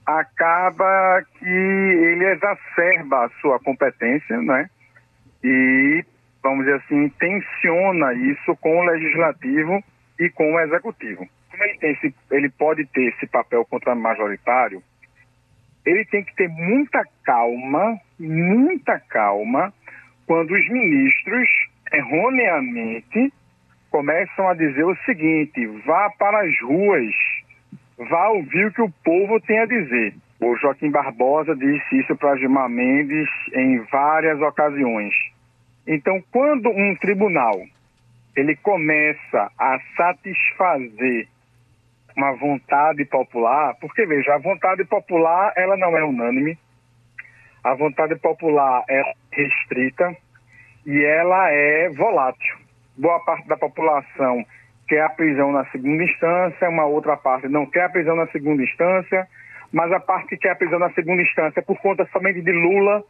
acaba 0.05 1.23
que 1.37 1.45
ele 1.45 2.25
exacerba 2.25 3.25
a 3.25 3.29
sua 3.41 3.59
competência, 3.59 4.41
né? 4.41 4.69
E, 5.43 6.03
vamos 6.41 6.65
dizer 6.65 6.77
assim, 6.77 7.09
tensiona 7.09 8.13
isso 8.13 8.55
com 8.57 8.79
o 8.79 8.85
legislativo 8.85 9.83
e 10.19 10.29
com 10.29 10.53
o 10.53 10.59
executivo. 10.59 11.27
Como 11.51 11.63
ele, 11.63 11.77
tem 11.77 11.91
esse, 11.91 12.15
ele 12.31 12.49
pode 12.49 12.85
ter 12.87 13.13
esse 13.13 13.27
papel 13.27 13.63
contra-majoritário, 13.65 14.81
ele 15.85 16.05
tem 16.05 16.23
que 16.23 16.35
ter 16.35 16.47
muita 16.49 17.03
calma, 17.23 17.99
muita 18.19 18.99
calma, 18.99 19.73
quando 20.25 20.51
os 20.51 20.69
ministros 20.69 21.68
erroneamente 21.93 23.33
começam 23.89 24.47
a 24.47 24.53
dizer 24.53 24.83
o 24.83 24.95
seguinte: 25.05 25.65
vá 25.85 26.09
para 26.17 26.41
as 26.41 26.61
ruas 26.61 27.13
vá 28.07 28.29
ouvir 28.29 28.67
o 28.67 28.71
que 28.71 28.81
o 28.81 28.91
povo 29.03 29.39
tem 29.41 29.59
a 29.59 29.65
dizer. 29.65 30.13
O 30.39 30.55
Joaquim 30.55 30.89
Barbosa 30.89 31.55
disse 31.55 31.99
isso 31.99 32.15
para 32.15 32.37
Gilmar 32.37 32.69
Mendes 32.69 33.27
em 33.53 33.79
várias 33.91 34.39
ocasiões. 34.39 35.13
Então, 35.85 36.23
quando 36.31 36.69
um 36.69 36.95
tribunal 36.95 37.61
ele 38.35 38.55
começa 38.55 39.51
a 39.59 39.79
satisfazer 39.97 41.27
uma 42.15 42.33
vontade 42.33 43.03
popular, 43.05 43.75
porque 43.81 44.05
veja, 44.05 44.35
a 44.35 44.37
vontade 44.37 44.85
popular 44.85 45.51
ela 45.57 45.75
não 45.75 45.97
é 45.97 46.03
unânime, 46.03 46.57
a 47.63 47.73
vontade 47.73 48.15
popular 48.15 48.83
é 48.89 49.13
restrita 49.31 50.15
e 50.85 51.03
ela 51.03 51.51
é 51.51 51.89
volátil. 51.89 52.57
Boa 52.97 53.19
parte 53.21 53.47
da 53.47 53.57
população 53.57 54.45
quer 54.87 55.03
a 55.03 55.09
prisão 55.09 55.51
na 55.51 55.65
segunda 55.65 56.03
instância, 56.03 56.67
uma 56.67 56.85
outra 56.85 57.15
parte 57.15 57.47
não 57.47 57.65
quer 57.65 57.83
a 57.83 57.89
prisão 57.89 58.15
na 58.15 58.27
segunda 58.27 58.63
instância, 58.63 59.27
mas 59.71 59.91
a 59.91 59.99
parte 59.99 60.29
que 60.29 60.37
quer 60.37 60.51
a 60.51 60.55
prisão 60.55 60.79
na 60.79 60.91
segunda 60.91 61.21
instância 61.21 61.61
por 61.61 61.79
conta 61.79 62.07
somente 62.11 62.41
de 62.41 62.51
Lula, 62.51 63.03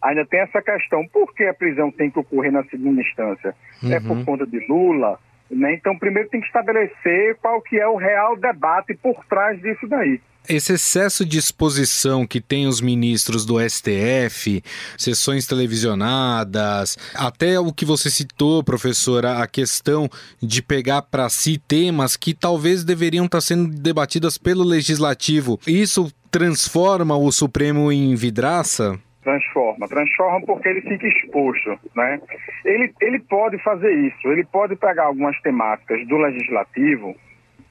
ainda 0.00 0.24
tem 0.24 0.40
essa 0.40 0.62
questão. 0.62 1.06
Por 1.08 1.34
que 1.34 1.44
a 1.44 1.54
prisão 1.54 1.90
tem 1.90 2.10
que 2.10 2.18
ocorrer 2.18 2.52
na 2.52 2.62
segunda 2.64 3.00
instância? 3.00 3.54
Uhum. 3.82 3.92
É 3.92 4.00
por 4.00 4.16
uhum. 4.16 4.24
conta 4.24 4.46
de 4.46 4.64
Lula? 4.68 5.18
Né? 5.50 5.74
Então, 5.74 5.98
primeiro 5.98 6.28
tem 6.28 6.40
que 6.40 6.46
estabelecer 6.46 7.36
qual 7.42 7.60
que 7.60 7.78
é 7.78 7.86
o 7.88 7.96
real 7.96 8.36
debate 8.36 8.94
por 8.94 9.24
trás 9.26 9.60
disso 9.60 9.86
daí. 9.88 10.20
Esse 10.48 10.74
excesso 10.74 11.24
de 11.24 11.38
exposição 11.38 12.26
que 12.26 12.40
tem 12.40 12.66
os 12.66 12.80
ministros 12.80 13.44
do 13.44 13.58
STF, 13.60 14.62
sessões 14.96 15.46
televisionadas, 15.46 16.96
até 17.14 17.58
o 17.58 17.72
que 17.72 17.84
você 17.84 18.10
citou, 18.10 18.62
professora, 18.62 19.42
a 19.42 19.46
questão 19.46 20.08
de 20.40 20.62
pegar 20.62 21.02
para 21.02 21.28
si 21.28 21.58
temas 21.58 22.16
que 22.16 22.32
talvez 22.32 22.84
deveriam 22.84 23.26
estar 23.26 23.40
sendo 23.40 23.68
debatidas 23.68 24.38
pelo 24.38 24.62
legislativo, 24.62 25.58
isso 25.66 26.12
transforma 26.30 27.16
o 27.16 27.32
Supremo 27.32 27.90
em 27.90 28.14
vidraça? 28.14 28.98
Transforma, 29.22 29.88
transforma 29.88 30.46
porque 30.46 30.68
ele 30.68 30.82
fica 30.82 31.08
exposto, 31.08 31.78
né? 31.96 32.20
Ele, 32.64 32.92
ele 33.00 33.18
pode 33.18 33.58
fazer 33.64 33.92
isso, 33.92 34.28
ele 34.28 34.44
pode 34.44 34.76
pegar 34.76 35.06
algumas 35.06 35.40
temáticas 35.40 36.06
do 36.06 36.16
legislativo 36.16 37.16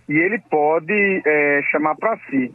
e 0.10 0.14
ele 0.14 0.40
pode 0.50 1.22
é, 1.26 1.62
chamar 1.72 1.96
para 1.96 2.18
si. 2.30 2.54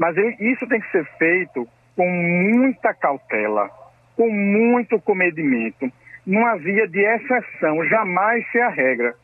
Mas 0.00 0.16
isso 0.40 0.66
tem 0.66 0.80
que 0.80 0.90
ser 0.90 1.04
feito 1.18 1.68
com 1.94 2.08
muita 2.08 2.94
cautela, 2.94 3.68
com 4.16 4.30
muito 4.30 4.98
comedimento, 4.98 5.92
numa 6.26 6.56
via 6.56 6.88
de 6.88 7.00
exceção, 7.00 7.84
jamais 7.84 8.50
ser 8.50 8.62
a 8.62 8.70
regra. 8.70 9.14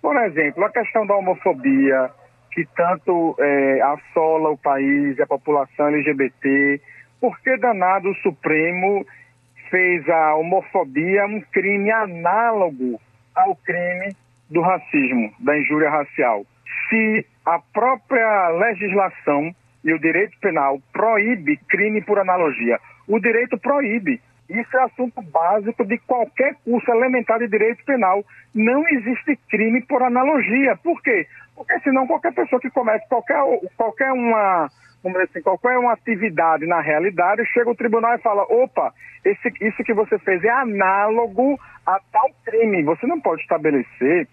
Por 0.00 0.16
exemplo, 0.16 0.64
a 0.64 0.70
questão 0.70 1.04
da 1.04 1.16
homofobia, 1.16 2.08
que 2.52 2.64
tanto 2.76 3.34
é, 3.40 3.80
assola 3.82 4.50
o 4.50 4.56
país 4.56 5.18
a 5.18 5.26
população 5.26 5.88
LGBT, 5.88 6.80
por 7.20 7.36
que 7.40 7.56
danado 7.56 8.08
o 8.08 8.16
Supremo 8.16 9.04
fez 9.68 10.08
a 10.08 10.36
homofobia 10.36 11.26
um 11.26 11.40
crime 11.40 11.90
análogo 11.90 13.00
ao 13.34 13.56
crime 13.56 14.14
do 14.48 14.60
racismo, 14.60 15.32
da 15.40 15.58
injúria 15.58 15.90
racial? 15.90 16.46
Se 16.88 17.26
a 17.44 17.58
própria 17.58 18.50
legislação 18.50 19.52
e 19.86 19.94
o 19.94 20.00
direito 20.00 20.36
penal 20.40 20.80
proíbe 20.92 21.56
crime 21.68 22.02
por 22.02 22.18
analogia. 22.18 22.78
O 23.06 23.20
direito 23.20 23.56
proíbe. 23.56 24.20
Isso 24.50 24.76
é 24.76 24.82
assunto 24.82 25.22
básico 25.22 25.84
de 25.84 25.96
qualquer 25.98 26.56
curso 26.64 26.90
elementar 26.90 27.38
de 27.38 27.46
direito 27.46 27.84
penal. 27.84 28.24
Não 28.52 28.84
existe 28.88 29.38
crime 29.48 29.80
por 29.86 30.02
analogia. 30.02 30.76
Por 30.82 31.00
quê? 31.02 31.26
Porque 31.54 31.78
senão 31.80 32.06
qualquer 32.06 32.34
pessoa 32.34 32.60
que 32.60 32.68
comete 32.70 33.08
qualquer, 33.08 33.40
qualquer 33.76 34.12
uma, 34.12 34.68
dizer 35.04 35.22
assim, 35.22 35.40
qualquer 35.40 35.78
uma 35.78 35.92
atividade 35.92 36.66
na 36.66 36.80
realidade, 36.80 37.46
chega 37.46 37.70
o 37.70 37.76
tribunal 37.76 38.14
e 38.16 38.22
fala, 38.22 38.42
opa, 38.42 38.92
esse, 39.24 39.52
isso 39.60 39.84
que 39.84 39.94
você 39.94 40.18
fez 40.18 40.42
é 40.42 40.50
análogo 40.50 41.58
a 41.86 42.00
tal 42.12 42.28
crime. 42.44 42.82
Você 42.82 43.06
não 43.06 43.20
pode 43.20 43.42
estabelecer 43.42 44.26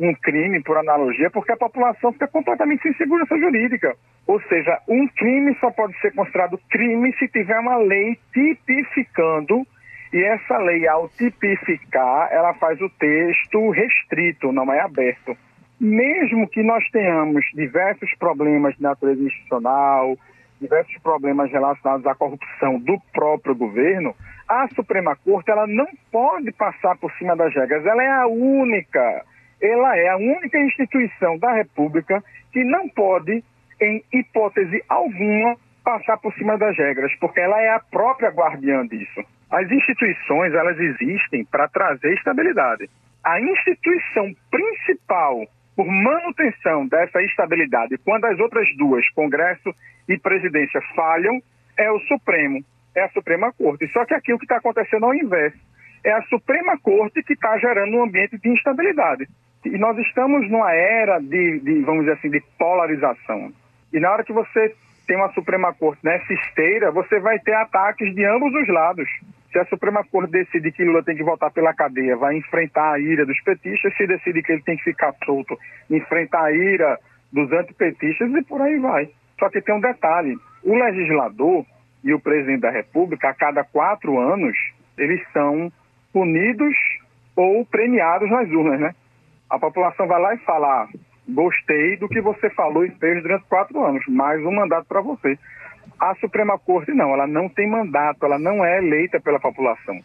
um 0.00 0.14
crime 0.14 0.62
por 0.62 0.78
analogia 0.78 1.30
porque 1.30 1.52
a 1.52 1.56
população 1.56 2.12
fica 2.12 2.26
completamente 2.26 2.82
sem 2.82 2.94
segurança 2.94 3.38
jurídica. 3.38 3.94
Ou 4.26 4.40
seja, 4.42 4.80
um 4.88 5.06
crime 5.08 5.54
só 5.60 5.70
pode 5.70 5.98
ser 6.00 6.12
considerado 6.14 6.58
crime 6.70 7.12
se 7.18 7.28
tiver 7.28 7.58
uma 7.58 7.76
lei 7.76 8.18
tipificando 8.32 9.66
e 10.12 10.24
essa 10.24 10.58
lei, 10.58 10.88
ao 10.88 11.08
tipificar, 11.08 12.28
ela 12.32 12.52
faz 12.54 12.80
o 12.80 12.90
texto 12.90 13.70
restrito, 13.70 14.50
não 14.50 14.72
é 14.72 14.80
aberto. 14.80 15.36
Mesmo 15.78 16.48
que 16.48 16.62
nós 16.64 16.84
tenhamos 16.90 17.44
diversos 17.54 18.12
problemas 18.18 18.74
de 18.74 18.82
natureza 18.82 19.22
institucional, 19.22 20.16
diversos 20.60 20.98
problemas 21.00 21.50
relacionados 21.52 22.04
à 22.06 22.14
corrupção 22.14 22.78
do 22.80 22.98
próprio 23.12 23.54
governo, 23.54 24.14
a 24.48 24.66
Suprema 24.74 25.16
Corte 25.16 25.50
ela 25.50 25.66
não 25.66 25.86
pode 26.10 26.50
passar 26.52 26.98
por 26.98 27.12
cima 27.12 27.36
das 27.36 27.54
regras. 27.54 27.86
Ela 27.86 28.02
é 28.02 28.10
a 28.10 28.26
única, 28.26 29.24
ela 29.60 29.96
é 29.96 30.08
a 30.08 30.16
única 30.16 30.58
instituição 30.58 31.38
da 31.38 31.52
República 31.52 32.22
que 32.52 32.64
não 32.64 32.88
pode 32.88 33.44
em 33.80 34.04
hipótese 34.12 34.82
alguma, 34.88 35.56
passar 35.84 36.18
por 36.18 36.32
cima 36.34 36.58
das 36.58 36.76
regras, 36.76 37.12
porque 37.18 37.40
ela 37.40 37.60
é 37.60 37.70
a 37.70 37.80
própria 37.80 38.30
guardiã 38.30 38.86
disso. 38.86 39.22
As 39.50 39.70
instituições, 39.70 40.54
elas 40.54 40.78
existem 40.78 41.44
para 41.44 41.68
trazer 41.68 42.12
estabilidade. 42.14 42.88
A 43.24 43.40
instituição 43.40 44.32
principal 44.50 45.46
por 45.74 45.86
manutenção 45.86 46.86
dessa 46.86 47.22
estabilidade, 47.22 47.96
quando 48.04 48.26
as 48.26 48.38
outras 48.38 48.68
duas, 48.76 49.08
Congresso 49.10 49.74
e 50.08 50.18
Presidência, 50.18 50.80
falham, 50.94 51.40
é 51.76 51.90
o 51.90 51.98
Supremo, 52.00 52.62
é 52.94 53.02
a 53.02 53.08
Suprema 53.10 53.52
Corte. 53.52 53.88
Só 53.88 54.04
que 54.04 54.14
aqui 54.14 54.32
o 54.32 54.38
que 54.38 54.44
está 54.44 54.56
acontecendo 54.56 55.06
é 55.06 55.08
o 55.08 55.14
inverso. 55.14 55.58
É 56.04 56.12
a 56.12 56.22
Suprema 56.22 56.78
Corte 56.78 57.22
que 57.22 57.32
está 57.32 57.56
gerando 57.58 57.96
um 57.96 58.04
ambiente 58.04 58.38
de 58.38 58.48
instabilidade. 58.48 59.26
E 59.64 59.76
nós 59.76 59.96
estamos 59.98 60.48
numa 60.50 60.72
era 60.72 61.18
de, 61.18 61.60
de, 61.60 61.82
vamos 61.82 62.04
dizer 62.04 62.12
assim, 62.18 62.30
de 62.30 62.42
polarização. 62.58 63.52
E 63.92 64.00
na 64.00 64.10
hora 64.10 64.24
que 64.24 64.32
você 64.32 64.74
tem 65.06 65.16
uma 65.16 65.32
Suprema 65.32 65.74
Corte 65.74 66.00
nessa 66.04 66.32
esteira, 66.32 66.90
você 66.90 67.18
vai 67.18 67.38
ter 67.40 67.54
ataques 67.54 68.14
de 68.14 68.24
ambos 68.24 68.54
os 68.54 68.68
lados. 68.68 69.08
Se 69.52 69.58
a 69.58 69.64
Suprema 69.66 70.04
Corte 70.04 70.30
decide 70.30 70.70
que 70.70 70.84
Lula 70.84 71.02
tem 71.02 71.16
que 71.16 71.24
voltar 71.24 71.50
pela 71.50 71.74
cadeia, 71.74 72.16
vai 72.16 72.36
enfrentar 72.36 72.92
a 72.92 72.98
ira 72.98 73.26
dos 73.26 73.40
petistas. 73.42 73.94
Se 73.96 74.06
decide 74.06 74.42
que 74.42 74.52
ele 74.52 74.62
tem 74.62 74.76
que 74.76 74.84
ficar 74.84 75.12
solto, 75.24 75.58
enfrentar 75.90 76.44
a 76.44 76.52
ira 76.52 76.98
dos 77.32 77.50
antipetistas 77.52 78.30
e 78.32 78.42
por 78.44 78.62
aí 78.62 78.78
vai. 78.78 79.10
Só 79.38 79.50
que 79.50 79.60
tem 79.60 79.74
um 79.74 79.80
detalhe: 79.80 80.38
o 80.62 80.74
legislador 80.74 81.66
e 82.04 82.14
o 82.14 82.20
presidente 82.20 82.60
da 82.60 82.70
República, 82.70 83.30
a 83.30 83.34
cada 83.34 83.64
quatro 83.64 84.18
anos, 84.18 84.56
eles 84.96 85.20
são 85.32 85.72
punidos 86.12 86.74
ou 87.36 87.64
premiados 87.66 88.30
nas 88.30 88.48
urnas, 88.50 88.80
né? 88.80 88.94
A 89.50 89.58
população 89.58 90.06
vai 90.06 90.20
lá 90.20 90.34
e 90.34 90.38
fala: 90.38 90.84
ah, 90.84 90.88
gostei 91.28 91.96
do 91.96 92.08
que 92.08 92.20
você 92.20 92.48
falou 92.50 92.84
e 92.84 92.90
fez 92.90 93.22
durante 93.22 93.44
quatro 93.46 93.84
anos, 93.84 94.04
mais 94.08 94.40
um 94.44 94.52
mandato 94.52 94.86
para 94.86 95.00
você. 95.00 95.36
A 95.98 96.14
Suprema 96.14 96.58
Corte 96.58 96.92
não, 96.92 97.12
ela 97.12 97.26
não 97.26 97.48
tem 97.48 97.68
mandato, 97.68 98.24
ela 98.24 98.38
não 98.38 98.64
é 98.64 98.78
eleita 98.78 99.20
pela 99.20 99.40
população. 99.40 99.98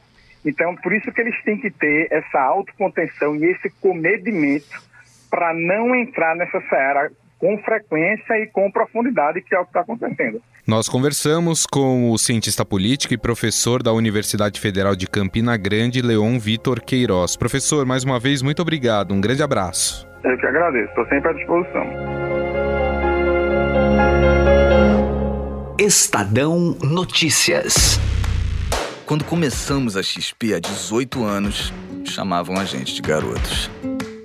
Então, 0.44 0.76
por 0.76 0.92
isso 0.94 1.12
que 1.12 1.22
eles 1.22 1.42
têm 1.44 1.58
que 1.58 1.72
ter 1.72 2.08
essa 2.12 2.40
autocontenção 2.42 3.36
e 3.36 3.46
esse 3.46 3.70
comedimento 3.82 4.84
para 5.30 5.54
não 5.54 5.96
entrar 5.96 6.36
nessa 6.36 6.60
seara 6.62 7.12
com 7.46 7.60
frequência 7.60 8.34
e 8.40 8.48
com 8.48 8.72
profundidade, 8.72 9.40
que 9.40 9.54
é 9.54 9.60
o 9.60 9.64
que 9.64 9.70
está 9.70 9.82
acontecendo. 9.82 10.42
Nós 10.66 10.90
conversamos 10.90 11.68
com 11.68 12.10
o 12.10 12.18
cientista 12.18 12.66
político 12.66 13.14
e 13.14 13.18
professor 13.20 13.84
da 13.84 13.94
Universidade 13.94 14.60
Federal 14.60 14.96
de 14.96 15.08
Campina 15.08 15.56
Grande, 15.56 16.02
Leon 16.02 16.40
Vitor 16.40 16.82
Queiroz. 16.82 17.38
Professor, 17.38 17.86
mais 17.86 18.04
uma 18.04 18.20
vez, 18.20 18.42
muito 18.42 18.64
obrigado. 18.64 19.14
Um 19.14 19.22
grande 19.22 19.44
abraço. 19.44 20.08
Eu 20.24 20.36
que 20.40 20.48
agradeço, 20.48 20.90
estou 20.90 21.06
sempre 21.06 21.30
à 21.30 21.34
disposição. 21.34 21.86
Estadão 25.78 26.76
Notícias. 26.82 28.00
Quando 29.06 29.24
começamos 29.24 29.96
a 29.96 30.02
XP 30.02 30.56
há 30.56 30.60
18 30.60 31.24
anos, 31.24 31.72
chamavam 32.06 32.58
a 32.58 32.66
gente 32.66 32.96
de 32.96 33.04
garotos. 33.04 33.70